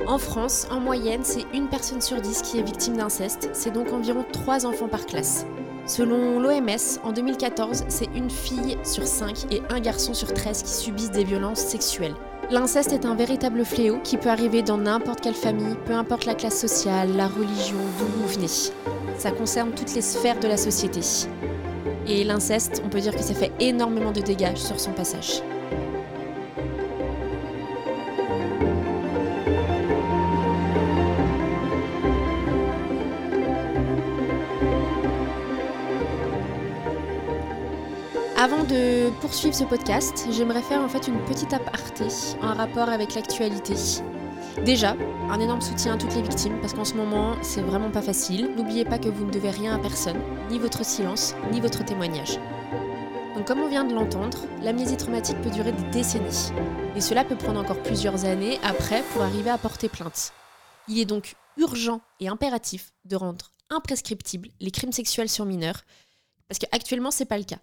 En 0.06 0.16
France, 0.16 0.66
en 0.70 0.80
moyenne, 0.80 1.20
c'est 1.22 1.44
une 1.52 1.68
personne 1.68 2.00
sur 2.00 2.18
dix 2.22 2.40
qui 2.40 2.60
est 2.60 2.62
victime 2.62 2.96
d'inceste, 2.96 3.50
c'est 3.52 3.72
donc 3.72 3.92
environ 3.92 4.24
trois 4.32 4.64
enfants 4.64 4.88
par 4.88 5.04
classe. 5.04 5.44
Selon 5.84 6.40
l'OMS, 6.40 7.00
en 7.04 7.12
2014, 7.12 7.84
c'est 7.88 8.08
une 8.14 8.30
fille 8.30 8.78
sur 8.84 9.06
5 9.06 9.52
et 9.52 9.60
un 9.68 9.80
garçon 9.80 10.14
sur 10.14 10.32
13 10.32 10.62
qui 10.62 10.72
subissent 10.72 11.10
des 11.10 11.24
violences 11.24 11.60
sexuelles. 11.60 12.14
L'inceste 12.52 12.92
est 12.92 13.06
un 13.06 13.14
véritable 13.14 13.64
fléau 13.64 13.98
qui 14.04 14.18
peut 14.18 14.28
arriver 14.28 14.60
dans 14.60 14.76
n'importe 14.76 15.22
quelle 15.22 15.32
famille, 15.32 15.74
peu 15.86 15.94
importe 15.94 16.26
la 16.26 16.34
classe 16.34 16.60
sociale, 16.60 17.16
la 17.16 17.26
religion, 17.26 17.78
d'où 17.98 18.04
vous 18.04 18.26
venez. 18.26 18.46
Ça 19.16 19.30
concerne 19.30 19.70
toutes 19.70 19.94
les 19.94 20.02
sphères 20.02 20.38
de 20.38 20.48
la 20.48 20.58
société. 20.58 21.00
Et 22.06 22.24
l'inceste, 22.24 22.82
on 22.84 22.90
peut 22.90 23.00
dire 23.00 23.16
que 23.16 23.22
ça 23.22 23.32
fait 23.32 23.52
énormément 23.58 24.12
de 24.12 24.20
dégâts 24.20 24.54
sur 24.54 24.78
son 24.78 24.92
passage. 24.92 25.42
De 38.72 39.10
poursuivre 39.20 39.54
ce 39.54 39.64
podcast, 39.64 40.26
j'aimerais 40.30 40.62
faire 40.62 40.80
en 40.80 40.88
fait 40.88 41.06
une 41.06 41.22
petite 41.26 41.52
aparté 41.52 42.06
en 42.40 42.54
rapport 42.54 42.88
avec 42.88 43.14
l'actualité. 43.14 43.74
Déjà, 44.64 44.96
un 45.28 45.40
énorme 45.40 45.60
soutien 45.60 45.94
à 45.94 45.98
toutes 45.98 46.14
les 46.14 46.22
victimes 46.22 46.58
parce 46.60 46.72
qu'en 46.72 46.84
ce 46.84 46.94
moment, 46.94 47.36
c'est 47.42 47.60
vraiment 47.60 47.90
pas 47.90 48.00
facile. 48.00 48.54
N'oubliez 48.56 48.86
pas 48.86 48.98
que 48.98 49.10
vous 49.10 49.26
ne 49.26 49.30
devez 49.30 49.50
rien 49.50 49.74
à 49.74 49.78
personne, 49.78 50.18
ni 50.50 50.58
votre 50.58 50.84
silence, 50.86 51.34
ni 51.52 51.60
votre 51.60 51.84
témoignage. 51.84 52.38
Donc 53.36 53.46
comme 53.46 53.60
on 53.60 53.68
vient 53.68 53.84
de 53.84 53.94
l'entendre, 53.94 54.38
l'amnésie 54.62 54.96
traumatique 54.96 55.40
peut 55.42 55.50
durer 55.50 55.72
des 55.72 55.90
décennies. 55.90 56.50
Et 56.96 57.02
cela 57.02 57.24
peut 57.24 57.36
prendre 57.36 57.60
encore 57.60 57.82
plusieurs 57.82 58.24
années 58.24 58.58
après 58.62 59.02
pour 59.12 59.22
arriver 59.22 59.50
à 59.50 59.58
porter 59.58 59.90
plainte. 59.90 60.32
Il 60.88 60.98
est 60.98 61.04
donc 61.04 61.36
urgent 61.58 62.00
et 62.20 62.28
impératif 62.28 62.92
de 63.04 63.16
rendre 63.16 63.52
imprescriptibles 63.68 64.48
les 64.60 64.70
crimes 64.70 64.92
sexuels 64.92 65.28
sur 65.28 65.44
mineurs, 65.44 65.82
parce 66.48 66.58
qu'actuellement, 66.58 67.10
c'est 67.10 67.26
pas 67.26 67.38
le 67.38 67.44
cas. 67.44 67.58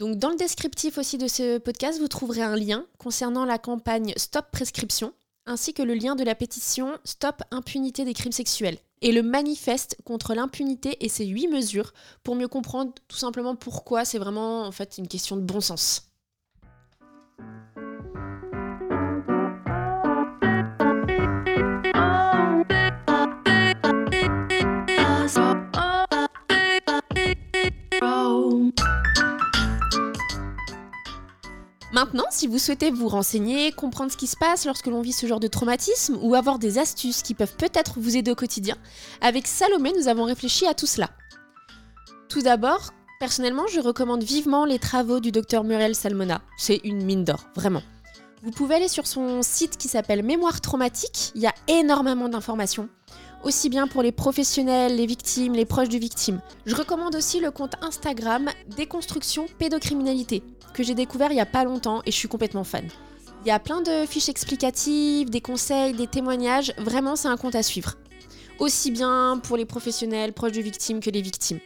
Donc 0.00 0.16
dans 0.16 0.30
le 0.30 0.36
descriptif 0.36 0.96
aussi 0.96 1.18
de 1.18 1.28
ce 1.28 1.58
podcast, 1.58 2.00
vous 2.00 2.08
trouverez 2.08 2.40
un 2.40 2.56
lien 2.56 2.86
concernant 2.96 3.44
la 3.44 3.58
campagne 3.58 4.14
Stop 4.16 4.46
Prescription, 4.50 5.12
ainsi 5.44 5.74
que 5.74 5.82
le 5.82 5.92
lien 5.92 6.16
de 6.16 6.24
la 6.24 6.34
pétition 6.34 6.98
Stop 7.04 7.42
Impunité 7.50 8.06
des 8.06 8.14
crimes 8.14 8.32
sexuels 8.32 8.78
et 9.02 9.12
le 9.12 9.22
manifeste 9.22 9.98
contre 10.06 10.32
l'impunité 10.34 10.96
et 11.04 11.10
ses 11.10 11.26
huit 11.26 11.48
mesures 11.48 11.92
pour 12.24 12.34
mieux 12.34 12.48
comprendre 12.48 12.94
tout 13.08 13.18
simplement 13.18 13.56
pourquoi 13.56 14.06
c'est 14.06 14.18
vraiment 14.18 14.62
en 14.62 14.72
fait 14.72 14.96
une 14.96 15.06
question 15.06 15.36
de 15.36 15.42
bon 15.42 15.60
sens. 15.60 16.08
Maintenant, 32.02 32.24
si 32.30 32.46
vous 32.46 32.58
souhaitez 32.58 32.90
vous 32.90 33.08
renseigner, 33.08 33.72
comprendre 33.72 34.10
ce 34.10 34.16
qui 34.16 34.26
se 34.26 34.34
passe 34.34 34.64
lorsque 34.64 34.86
l'on 34.86 35.02
vit 35.02 35.12
ce 35.12 35.26
genre 35.26 35.38
de 35.38 35.48
traumatisme 35.48 36.16
ou 36.22 36.34
avoir 36.34 36.58
des 36.58 36.78
astuces 36.78 37.20
qui 37.20 37.34
peuvent 37.34 37.56
peut-être 37.56 38.00
vous 38.00 38.16
aider 38.16 38.30
au 38.30 38.34
quotidien, 38.34 38.78
avec 39.20 39.46
Salomé, 39.46 39.92
nous 39.94 40.08
avons 40.08 40.24
réfléchi 40.24 40.66
à 40.66 40.72
tout 40.72 40.86
cela. 40.86 41.10
Tout 42.30 42.40
d'abord, 42.40 42.94
personnellement, 43.18 43.66
je 43.66 43.80
recommande 43.80 44.22
vivement 44.22 44.64
les 44.64 44.78
travaux 44.78 45.20
du 45.20 45.30
docteur 45.30 45.62
Muriel 45.62 45.94
Salmona. 45.94 46.40
C'est 46.56 46.80
une 46.84 47.04
mine 47.04 47.22
d'or, 47.22 47.44
vraiment. 47.54 47.82
Vous 48.42 48.50
pouvez 48.50 48.76
aller 48.76 48.88
sur 48.88 49.06
son 49.06 49.42
site 49.42 49.76
qui 49.76 49.88
s'appelle 49.88 50.22
Mémoire 50.22 50.62
traumatique, 50.62 51.32
il 51.34 51.42
y 51.42 51.46
a 51.46 51.54
énormément 51.68 52.30
d'informations 52.30 52.88
aussi 53.42 53.68
bien 53.68 53.86
pour 53.86 54.02
les 54.02 54.12
professionnels, 54.12 54.96
les 54.96 55.06
victimes, 55.06 55.54
les 55.54 55.64
proches 55.64 55.88
du 55.88 55.98
victime. 55.98 56.40
Je 56.66 56.74
recommande 56.74 57.14
aussi 57.16 57.40
le 57.40 57.50
compte 57.50 57.74
Instagram 57.82 58.50
Déconstruction 58.76 59.46
Pédocriminalité, 59.58 60.42
que 60.74 60.82
j'ai 60.82 60.94
découvert 60.94 61.30
il 61.30 61.34
n'y 61.34 61.40
a 61.40 61.46
pas 61.46 61.64
longtemps 61.64 62.02
et 62.06 62.10
je 62.10 62.16
suis 62.16 62.28
complètement 62.28 62.64
fan. 62.64 62.88
Il 63.44 63.48
y 63.48 63.52
a 63.52 63.58
plein 63.58 63.80
de 63.80 64.04
fiches 64.06 64.28
explicatives, 64.28 65.30
des 65.30 65.40
conseils, 65.40 65.94
des 65.94 66.06
témoignages, 66.06 66.74
vraiment 66.76 67.16
c'est 67.16 67.28
un 67.28 67.36
compte 67.36 67.54
à 67.54 67.62
suivre. 67.62 67.94
Aussi 68.58 68.90
bien 68.90 69.40
pour 69.42 69.56
les 69.56 69.64
professionnels, 69.64 70.34
proches 70.34 70.52
du 70.52 70.62
victime 70.62 71.00
que 71.00 71.08
les 71.08 71.22
victimes. 71.22 71.60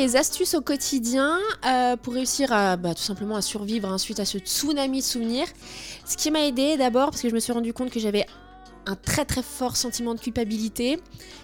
Les 0.00 0.16
astuces 0.16 0.54
au 0.54 0.62
quotidien 0.62 1.38
euh, 1.66 1.94
pour 1.94 2.14
réussir 2.14 2.50
à 2.54 2.78
bah, 2.78 2.94
tout 2.94 3.02
simplement 3.02 3.36
à 3.36 3.42
survivre 3.42 3.86
hein, 3.86 3.98
suite 3.98 4.18
à 4.18 4.24
ce 4.24 4.38
tsunami 4.38 5.00
de 5.00 5.04
souvenirs, 5.04 5.46
ce 6.06 6.16
qui 6.16 6.30
m'a 6.30 6.46
aidé 6.46 6.78
d'abord 6.78 7.10
parce 7.10 7.20
que 7.20 7.28
je 7.28 7.34
me 7.34 7.38
suis 7.38 7.52
rendu 7.52 7.74
compte 7.74 7.90
que 7.90 8.00
j'avais 8.00 8.24
un 8.86 8.96
très 8.96 9.26
très 9.26 9.42
fort 9.42 9.76
sentiment 9.76 10.14
de 10.14 10.20
culpabilité, 10.20 10.98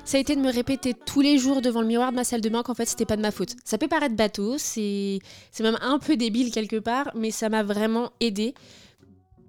ça 0.06 0.16
a 0.16 0.20
été 0.20 0.34
de 0.34 0.40
me 0.40 0.50
répéter 0.50 0.94
tous 0.94 1.20
les 1.20 1.36
jours 1.36 1.60
devant 1.60 1.82
le 1.82 1.86
miroir 1.86 2.12
de 2.12 2.16
ma 2.16 2.24
salle 2.24 2.40
de 2.40 2.48
bain 2.48 2.62
qu'en 2.62 2.72
fait 2.72 2.86
c'était 2.86 3.04
pas 3.04 3.16
de 3.16 3.22
ma 3.22 3.30
faute. 3.30 3.56
Ça 3.62 3.76
peut 3.76 3.88
paraître 3.88 4.16
bateau, 4.16 4.56
c'est 4.56 5.20
même 5.60 5.76
un 5.82 5.98
peu 5.98 6.16
débile 6.16 6.50
quelque 6.50 6.78
part, 6.78 7.10
mais 7.14 7.30
ça 7.30 7.50
m'a 7.50 7.62
vraiment 7.62 8.10
aidé 8.20 8.54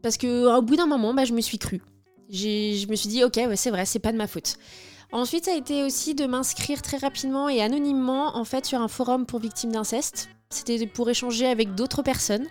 parce 0.01 0.17
que 0.17 0.53
au 0.53 0.61
bout 0.61 0.75
d'un 0.75 0.85
moment, 0.85 1.13
bah, 1.13 1.23
je 1.23 1.31
me 1.31 1.39
suis 1.39 1.59
cru. 1.59 1.81
Je 2.29 2.85
me 2.87 2.95
suis 2.95 3.07
dit 3.07 3.23
ok, 3.23 3.37
ouais, 3.37 3.55
c'est 3.55 3.71
vrai, 3.71 3.85
c'est 3.85 3.99
pas 3.99 4.11
de 4.11 4.17
ma 4.17 4.27
faute. 4.27 4.57
Ensuite, 5.11 5.45
ça 5.45 5.51
a 5.51 5.55
été 5.55 5.83
aussi 5.83 6.15
de 6.15 6.25
m'inscrire 6.25 6.81
très 6.81 6.97
rapidement 6.97 7.47
et 7.47 7.61
anonymement 7.61 8.35
en 8.35 8.43
fait 8.43 8.65
sur 8.65 8.81
un 8.81 8.87
forum 8.87 9.25
pour 9.25 9.39
victimes 9.39 9.71
d'inceste. 9.71 10.29
C'était 10.49 10.85
pour 10.85 11.09
échanger 11.09 11.47
avec 11.47 11.75
d'autres 11.75 12.01
personnes, 12.01 12.45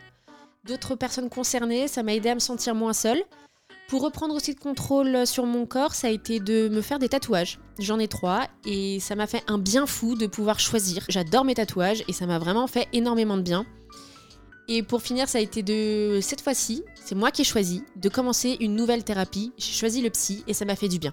d'autres 0.64 0.94
personnes 0.94 1.28
concernées. 1.28 1.86
Ça 1.86 2.02
m'a 2.02 2.14
aidé 2.14 2.30
à 2.30 2.34
me 2.34 2.40
sentir 2.40 2.74
moins 2.74 2.92
seule. 2.94 3.22
Pour 3.88 4.02
reprendre 4.02 4.34
aussi 4.34 4.52
le 4.52 4.58
contrôle 4.58 5.26
sur 5.26 5.46
mon 5.46 5.64
corps, 5.64 5.94
ça 5.94 6.08
a 6.08 6.10
été 6.10 6.40
de 6.40 6.68
me 6.68 6.80
faire 6.80 6.98
des 6.98 7.08
tatouages. 7.08 7.60
J'en 7.78 8.00
ai 8.00 8.08
trois 8.08 8.48
et 8.64 8.98
ça 9.00 9.14
m'a 9.14 9.28
fait 9.28 9.44
un 9.46 9.58
bien 9.58 9.86
fou 9.86 10.16
de 10.16 10.26
pouvoir 10.26 10.58
choisir. 10.58 11.04
J'adore 11.08 11.44
mes 11.44 11.54
tatouages 11.54 12.02
et 12.08 12.12
ça 12.12 12.26
m'a 12.26 12.38
vraiment 12.38 12.66
fait 12.66 12.88
énormément 12.92 13.36
de 13.36 13.42
bien. 13.42 13.64
Et 14.66 14.82
pour 14.82 15.02
finir, 15.02 15.28
ça 15.28 15.38
a 15.38 15.40
été 15.40 15.62
de 15.62 16.18
cette 16.20 16.40
fois-ci, 16.40 16.82
c'est 16.96 17.14
moi 17.14 17.30
qui 17.30 17.42
ai 17.42 17.44
choisi 17.44 17.84
de 17.94 18.08
commencer 18.08 18.56
une 18.58 18.74
nouvelle 18.74 19.04
thérapie. 19.04 19.52
J'ai 19.56 19.72
choisi 19.72 20.02
le 20.02 20.10
psy 20.10 20.42
et 20.48 20.54
ça 20.54 20.64
m'a 20.64 20.74
fait 20.74 20.88
du 20.88 20.98
bien. 20.98 21.12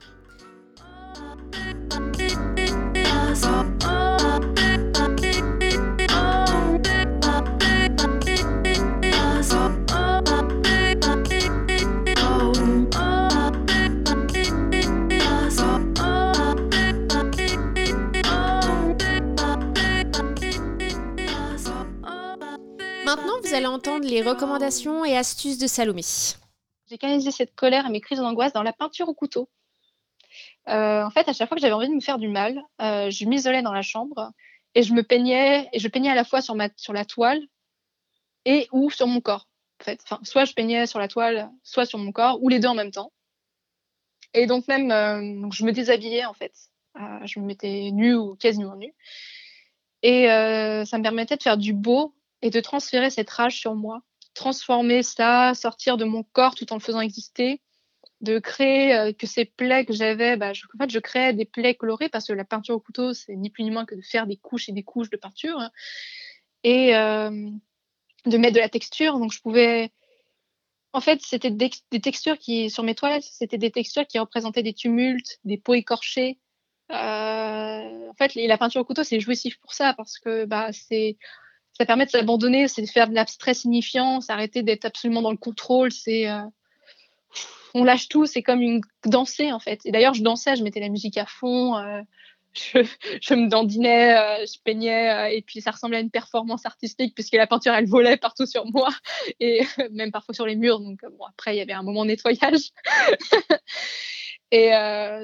Les 24.14 24.22
recommandations 24.22 25.06
et 25.06 25.18
astuces 25.18 25.58
de 25.58 25.68
Salomé. 25.68 26.04
J'ai 26.88 26.98
canalisé 26.98 27.32
cette 27.32 27.56
colère 27.56 27.86
et 27.86 27.90
mes 27.90 28.02
crises 28.02 28.20
d'angoisse 28.20 28.54
dans 28.54 28.64
la 28.64 28.74
peinture 28.74 29.10
au 29.10 29.14
couteau. 29.14 29.50
Euh, 30.70 31.04
en 31.04 31.10
fait, 31.10 31.28
à 31.28 31.34
chaque 31.34 31.48
fois 31.48 31.56
que 31.56 31.62
j'avais 31.62 31.74
envie 31.74 31.90
de 31.90 31.94
me 31.94 32.00
faire 32.00 32.18
du 32.18 32.30
mal, 32.30 32.62
euh, 32.82 33.10
je 33.10 33.26
m'isolais 33.26 33.62
dans 33.62 33.74
la 33.74 33.82
chambre 33.82 34.32
et 34.76 34.84
je 34.84 34.94
me 34.94 35.04
peignais 35.04 35.70
et 35.74 35.80
je 35.80 35.88
peignais 35.88 36.10
à 36.10 36.16
la 36.16 36.24
fois 36.24 36.42
sur, 36.42 36.56
ma, 36.56 36.70
la 36.90 37.06
toile 37.06 37.42
et 38.46 38.68
ou 38.72 38.90
sur 38.90 39.08
mon 39.08 39.22
corps. 39.22 39.48
En 39.82 39.84
fait, 39.84 40.02
soit 40.24 40.46
je 40.46 40.54
peignais 40.54 40.88
sur 40.88 41.00
la 41.00 41.08
toile, 41.08 41.50
soit 41.64 41.86
sur 41.86 42.00
mon 42.00 42.12
corps, 42.12 42.42
ou 42.42 42.48
les 42.48 42.60
deux 42.60 42.70
en 42.70 42.76
même 42.76 42.92
temps. 42.92 43.12
Et 44.34 44.46
donc 44.48 44.68
même, 44.68 44.92
euh, 44.92 45.50
je 45.52 45.66
me 45.66 45.72
déshabillais 45.72 46.26
en 46.26 46.34
fait. 46.34 46.54
je 47.26 47.40
me 47.40 47.46
mettais 47.46 47.92
nue 47.92 48.16
ou 48.16 48.36
quasiment 48.36 48.76
nue. 48.76 48.94
Et 50.02 50.26
ça 50.26 50.98
me 50.98 51.02
permettait 51.02 51.38
de 51.38 51.44
faire 51.44 51.58
du 51.58 51.74
beau 51.74 52.14
et 52.42 52.50
de 52.50 52.60
transférer 52.60 53.10
cette 53.10 53.30
rage 53.30 53.58
sur 53.58 53.74
moi, 53.76 54.02
transformer 54.34 55.02
ça, 55.02 55.54
sortir 55.54 55.98
de 55.98 56.06
mon 56.06 56.24
corps 56.24 56.56
tout 56.56 56.72
en 56.74 56.76
le 56.76 56.82
faisant 56.82 57.00
exister, 57.00 57.62
de 58.24 58.40
créer 58.40 58.96
euh, 58.96 59.12
que 59.12 59.28
ces 59.28 59.44
plaies 59.44 59.86
que 59.86 59.94
j'avais, 59.94 60.38
bah, 60.38 60.54
je, 60.54 60.64
en 60.74 60.84
fait, 60.84 60.90
je 60.90 61.00
créais 61.00 61.34
des 61.34 61.46
plaies 61.46 61.76
colorées 61.76 62.08
parce 62.08 62.26
que 62.26 62.34
la 62.34 62.46
peinture 62.46 62.76
au 62.76 62.80
couteau, 62.80 63.14
c'est 63.14 63.36
ni 63.36 63.50
plus 63.50 63.64
ni 63.66 63.72
moins 63.72 63.86
que 63.86 63.96
de 63.96 64.02
faire 64.02 64.26
des 64.28 64.38
couches 64.38 64.70
et 64.70 64.72
des 64.72 64.84
couches 64.84 65.10
de 65.10 65.18
peinture 65.18 65.60
hein, 65.60 65.72
et 66.64 66.96
euh, 66.96 67.30
de 68.26 68.38
mettre 68.38 68.56
de 68.56 68.62
la 68.62 68.70
texture. 68.70 69.20
Donc, 69.20 69.34
je 69.34 69.42
pouvais. 69.42 69.92
En 70.94 71.02
fait, 71.02 71.22
c'était 71.22 71.52
des, 71.52 71.70
textures 72.02 72.38
qui, 72.38 72.70
sur 72.70 72.84
mes 72.84 72.96
toilettes, 72.96 73.24
c'était 73.24 73.58
des 73.58 73.72
textures 73.72 74.08
qui 74.08 74.20
représentaient 74.20 74.64
des 74.64 74.74
tumultes, 74.74 75.40
des 75.44 75.58
peaux 75.58 75.74
écorchées. 75.74 76.40
Euh, 76.92 76.94
en 76.96 78.14
fait, 78.18 78.36
la 78.36 78.58
peinture 78.58 78.82
au 78.82 78.86
couteau, 78.86 79.04
c'est 79.04 79.20
jouissif 79.20 79.58
pour 79.60 79.74
ça 79.74 79.94
parce 79.96 80.20
que 80.20 80.46
bah, 80.46 80.72
c'est 80.72 81.18
ça 81.74 81.86
permet 81.86 82.06
de 82.06 82.12
s'abandonner, 82.12 82.68
c'est 82.68 82.84
de 82.84 82.88
faire 82.88 83.10
de 83.10 83.16
l'abstrait 83.16 83.56
signifiant, 83.56 84.22
c'est 84.22 84.32
arrêter 84.32 84.62
d'être 84.62 84.86
absolument 84.86 85.24
dans 85.24 85.32
le 85.32 85.38
contrôle, 85.38 85.92
c'est 85.92 86.28
on 87.74 87.84
lâche 87.84 88.08
tout, 88.08 88.26
c'est 88.26 88.44
comme 88.44 88.62
une 88.62 88.82
danser 89.06 89.52
en 89.52 89.60
fait. 89.60 89.82
Et 89.86 89.92
d'ailleurs, 89.92 90.14
je 90.14 90.24
dansais, 90.24 90.56
je 90.56 90.64
mettais 90.64 90.80
la 90.80 90.90
musique 90.90 91.18
à 91.18 91.26
fond, 91.26 91.78
euh, 91.78 92.02
je, 92.54 93.34
me 93.34 93.50
dandinais, 93.50 94.16
euh, 94.16 94.46
je 94.46 94.60
peignais, 94.64 95.36
et 95.36 95.42
puis 95.42 95.62
ça 95.62 95.72
ressemblait 95.72 95.98
à 95.98 96.02
une 96.02 96.12
performance 96.12 96.66
artistique 96.66 97.16
puisque 97.16 97.34
la 97.34 97.48
peinture 97.48 97.74
elle 97.74 97.88
volait 97.88 98.18
partout 98.18 98.46
sur 98.46 98.66
moi 98.68 98.90
et 99.40 99.62
même 99.92 100.12
parfois 100.12 100.36
sur 100.36 100.46
les 100.46 100.56
murs. 100.56 100.80
Donc 100.80 101.00
bon, 101.02 101.26
après 101.26 101.56
il 101.56 101.58
y 101.58 101.62
avait 101.62 101.74
un 101.74 101.84
moment 101.84 102.04
de 102.04 102.10
nettoyage 102.10 102.72
et 104.52 104.72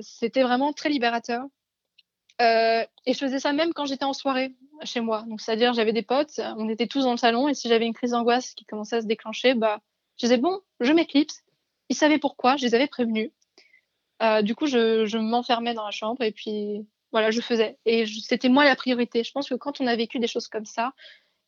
c'était 0.02 0.42
vraiment 0.42 0.74
très 0.74 0.90
libérateur. 0.90 1.44
et 2.40 3.14
je 3.14 3.18
faisais 3.18 3.40
ça 3.40 3.54
même 3.54 3.74
quand 3.74 3.86
j'étais 3.86 4.06
en 4.06 4.14
soirée 4.14 4.56
chez 4.84 5.02
moi. 5.02 5.24
Donc, 5.28 5.42
c'est-à-dire, 5.42 5.74
j'avais 5.74 5.94
des 5.94 6.02
potes, 6.02 6.40
on 6.58 6.70
était 6.70 6.88
tous 6.88 7.04
dans 7.04 7.12
le 7.12 7.18
salon, 7.18 7.48
et 7.48 7.54
si 7.54 7.68
j'avais 7.68 7.86
une 7.86 7.94
crise 7.94 8.12
d'angoisse 8.12 8.54
qui 8.54 8.66
commençait 8.66 8.98
à 8.98 9.02
se 9.02 9.08
déclencher, 9.08 9.54
bah, 9.54 9.82
je 10.18 10.26
disais, 10.26 10.38
bon, 10.38 10.62
je 10.80 10.94
m'éclipse. 10.94 11.44
Ils 11.90 11.96
savaient 11.96 12.20
pourquoi, 12.20 12.58
je 12.58 12.66
les 12.66 12.76
avais 12.76 12.88
prévenus. 12.88 13.32
Euh, 14.22 14.42
du 14.42 14.56
coup, 14.56 14.68
je, 14.68 15.06
je 15.06 15.18
m'enfermais 15.18 15.74
dans 15.74 15.86
la 15.86 15.92
chambre, 15.92 16.22
et 16.24 16.32
puis, 16.32 16.86
voilà, 17.12 17.32
je 17.32 17.42
faisais. 17.42 17.78
Et 17.86 18.06
c'était 18.06 18.50
moi 18.50 18.64
la 18.64 18.76
priorité. 18.76 19.24
Je 19.24 19.32
pense 19.32 19.50
que 19.50 19.56
quand 19.56 19.82
on 19.82 19.88
a 19.88 19.96
vécu 19.96 20.20
des 20.20 20.28
choses 20.28 20.48
comme 20.48 20.66
ça, 20.66 20.94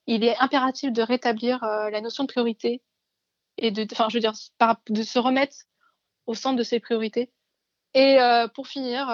il 0.08 0.24
est 0.24 0.38
impératif 0.38 0.92
de 0.92 1.02
rétablir 1.02 1.64
euh, 1.64 1.90
la 1.90 2.02
notion 2.02 2.24
de 2.24 2.30
priorité 2.30 2.82
et 3.58 3.72
de, 3.72 3.86
je 4.10 4.14
veux 4.14 4.20
dire, 4.20 4.34
de 4.90 5.04
se 5.04 5.20
remettre 5.20 5.56
au 6.26 6.34
centre 6.34 6.58
de 6.58 6.64
ses 6.64 6.80
priorités. 6.80 7.32
Et 7.94 8.20
euh, 8.20 8.48
pour 8.48 8.68
finir, 8.68 9.08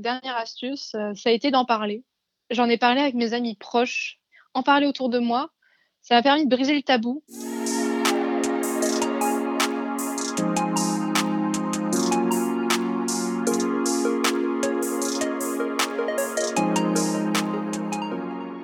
dernière 0.00 0.36
astuce, 0.36 0.96
ça 1.14 1.28
a 1.28 1.30
été 1.30 1.50
d'en 1.50 1.66
parler 1.66 2.04
j'en 2.50 2.68
ai 2.68 2.78
parlé 2.78 3.00
avec 3.00 3.14
mes 3.14 3.32
amis 3.32 3.56
proches, 3.56 4.18
en 4.54 4.62
parler 4.62 4.86
autour 4.86 5.08
de 5.08 5.18
moi. 5.18 5.50
Ça 6.02 6.14
m'a 6.14 6.22
permis 6.22 6.44
de 6.44 6.54
briser 6.54 6.74
le 6.74 6.82
tabou. 6.82 7.22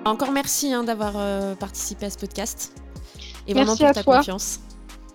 Encore 0.04 0.32
merci 0.32 0.72
hein, 0.72 0.84
d'avoir 0.84 1.12
euh, 1.16 1.54
participé 1.54 2.06
à 2.06 2.10
ce 2.10 2.18
podcast 2.18 2.72
et 3.46 3.54
vraiment 3.54 3.76
pour 3.76 3.92
ta 3.92 4.02
confiance. 4.02 4.60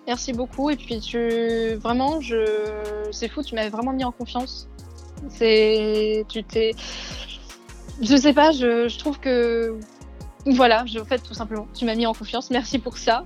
Merci 0.06 0.32
beaucoup 0.32 0.70
et 0.70 0.76
puis 0.76 1.00
tu 1.00 1.74
vraiment 1.74 2.20
je 2.20 3.08
c'est 3.10 3.28
fou 3.28 3.42
tu 3.42 3.54
m'avais 3.56 3.70
vraiment 3.70 3.92
mis 3.92 4.04
en 4.04 4.12
confiance. 4.12 4.68
C'est 5.28 6.24
tu 6.28 6.44
t'es 6.44 6.74
je 8.00 8.16
sais 8.16 8.32
pas, 8.32 8.52
je, 8.52 8.96
trouve 8.98 9.18
que. 9.18 9.78
Voilà, 10.46 10.84
je, 10.86 10.98
en 10.98 11.04
fait, 11.04 11.18
tout 11.18 11.34
simplement, 11.34 11.66
tu 11.74 11.84
m'as 11.84 11.94
mis 11.94 12.06
en 12.06 12.12
confiance. 12.12 12.50
Merci 12.50 12.78
pour 12.78 12.98
ça. 12.98 13.24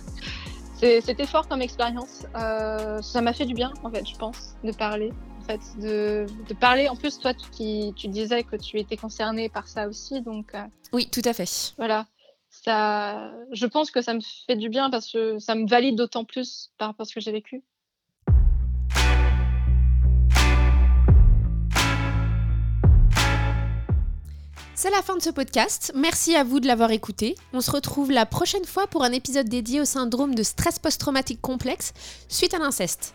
C'était 0.80 1.26
fort 1.26 1.48
comme 1.48 1.62
expérience. 1.62 2.26
Euh, 2.36 3.00
ça 3.00 3.22
m'a 3.22 3.32
fait 3.32 3.46
du 3.46 3.54
bien, 3.54 3.72
en 3.82 3.90
fait, 3.90 4.06
je 4.06 4.16
pense, 4.16 4.54
de 4.62 4.72
parler. 4.72 5.12
Fait, 5.46 5.60
de, 5.78 6.26
parler. 6.58 6.88
En 6.88 6.96
plus, 6.96 7.18
toi, 7.18 7.32
tu, 7.32 7.92
tu 7.94 8.08
disais 8.08 8.42
que 8.42 8.56
tu 8.56 8.78
étais 8.80 8.96
concernée 8.96 9.48
par 9.48 9.68
ça 9.68 9.86
aussi, 9.86 10.20
donc. 10.20 10.54
Euh, 10.54 10.64
oui, 10.92 11.08
tout 11.10 11.22
à 11.24 11.32
fait. 11.32 11.74
Voilà. 11.76 12.06
Ça, 12.50 13.30
je 13.52 13.66
pense 13.66 13.90
que 13.90 14.00
ça 14.00 14.14
me 14.14 14.20
fait 14.46 14.56
du 14.56 14.68
bien 14.68 14.90
parce 14.90 15.12
que 15.12 15.38
ça 15.38 15.54
me 15.54 15.68
valide 15.68 15.96
d'autant 15.96 16.24
plus 16.24 16.72
par 16.78 16.88
rapport 16.88 17.04
à 17.04 17.08
ce 17.08 17.14
que 17.14 17.20
j'ai 17.20 17.32
vécu. 17.32 17.62
C'est 24.74 24.90
la 24.90 25.00
fin 25.02 25.16
de 25.16 25.22
ce 25.22 25.30
podcast. 25.30 25.92
Merci 25.94 26.34
à 26.34 26.44
vous 26.44 26.60
de 26.60 26.66
l'avoir 26.66 26.90
écouté. 26.90 27.34
On 27.52 27.60
se 27.60 27.70
retrouve 27.70 28.10
la 28.10 28.26
prochaine 28.26 28.64
fois 28.64 28.86
pour 28.86 29.04
un 29.04 29.12
épisode 29.12 29.48
dédié 29.48 29.80
au 29.80 29.84
syndrome 29.84 30.34
de 30.34 30.42
stress 30.42 30.78
post-traumatique 30.78 31.40
complexe 31.40 31.92
suite 32.28 32.52
à 32.52 32.58
l'inceste. 32.58 33.14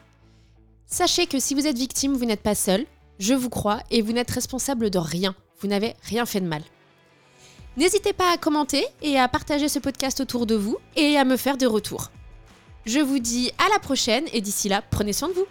Sachez 0.93 1.25
que 1.25 1.39
si 1.39 1.55
vous 1.55 1.67
êtes 1.67 1.77
victime, 1.77 2.15
vous 2.15 2.25
n'êtes 2.25 2.43
pas 2.43 2.53
seul, 2.53 2.85
je 3.17 3.33
vous 3.33 3.49
crois, 3.49 3.79
et 3.91 4.01
vous 4.01 4.11
n'êtes 4.11 4.29
responsable 4.29 4.89
de 4.89 4.97
rien. 4.97 5.35
Vous 5.61 5.69
n'avez 5.69 5.95
rien 6.03 6.25
fait 6.25 6.41
de 6.41 6.47
mal. 6.47 6.63
N'hésitez 7.77 8.11
pas 8.11 8.33
à 8.33 8.37
commenter 8.37 8.85
et 9.01 9.17
à 9.17 9.29
partager 9.29 9.69
ce 9.69 9.79
podcast 9.79 10.19
autour 10.19 10.45
de 10.45 10.55
vous 10.55 10.77
et 10.97 11.15
à 11.15 11.23
me 11.23 11.37
faire 11.37 11.55
des 11.55 11.65
retours. 11.65 12.11
Je 12.85 12.99
vous 12.99 13.19
dis 13.19 13.53
à 13.57 13.69
la 13.71 13.79
prochaine 13.79 14.25
et 14.33 14.41
d'ici 14.41 14.67
là, 14.67 14.81
prenez 14.81 15.13
soin 15.13 15.29
de 15.29 15.33
vous. 15.33 15.45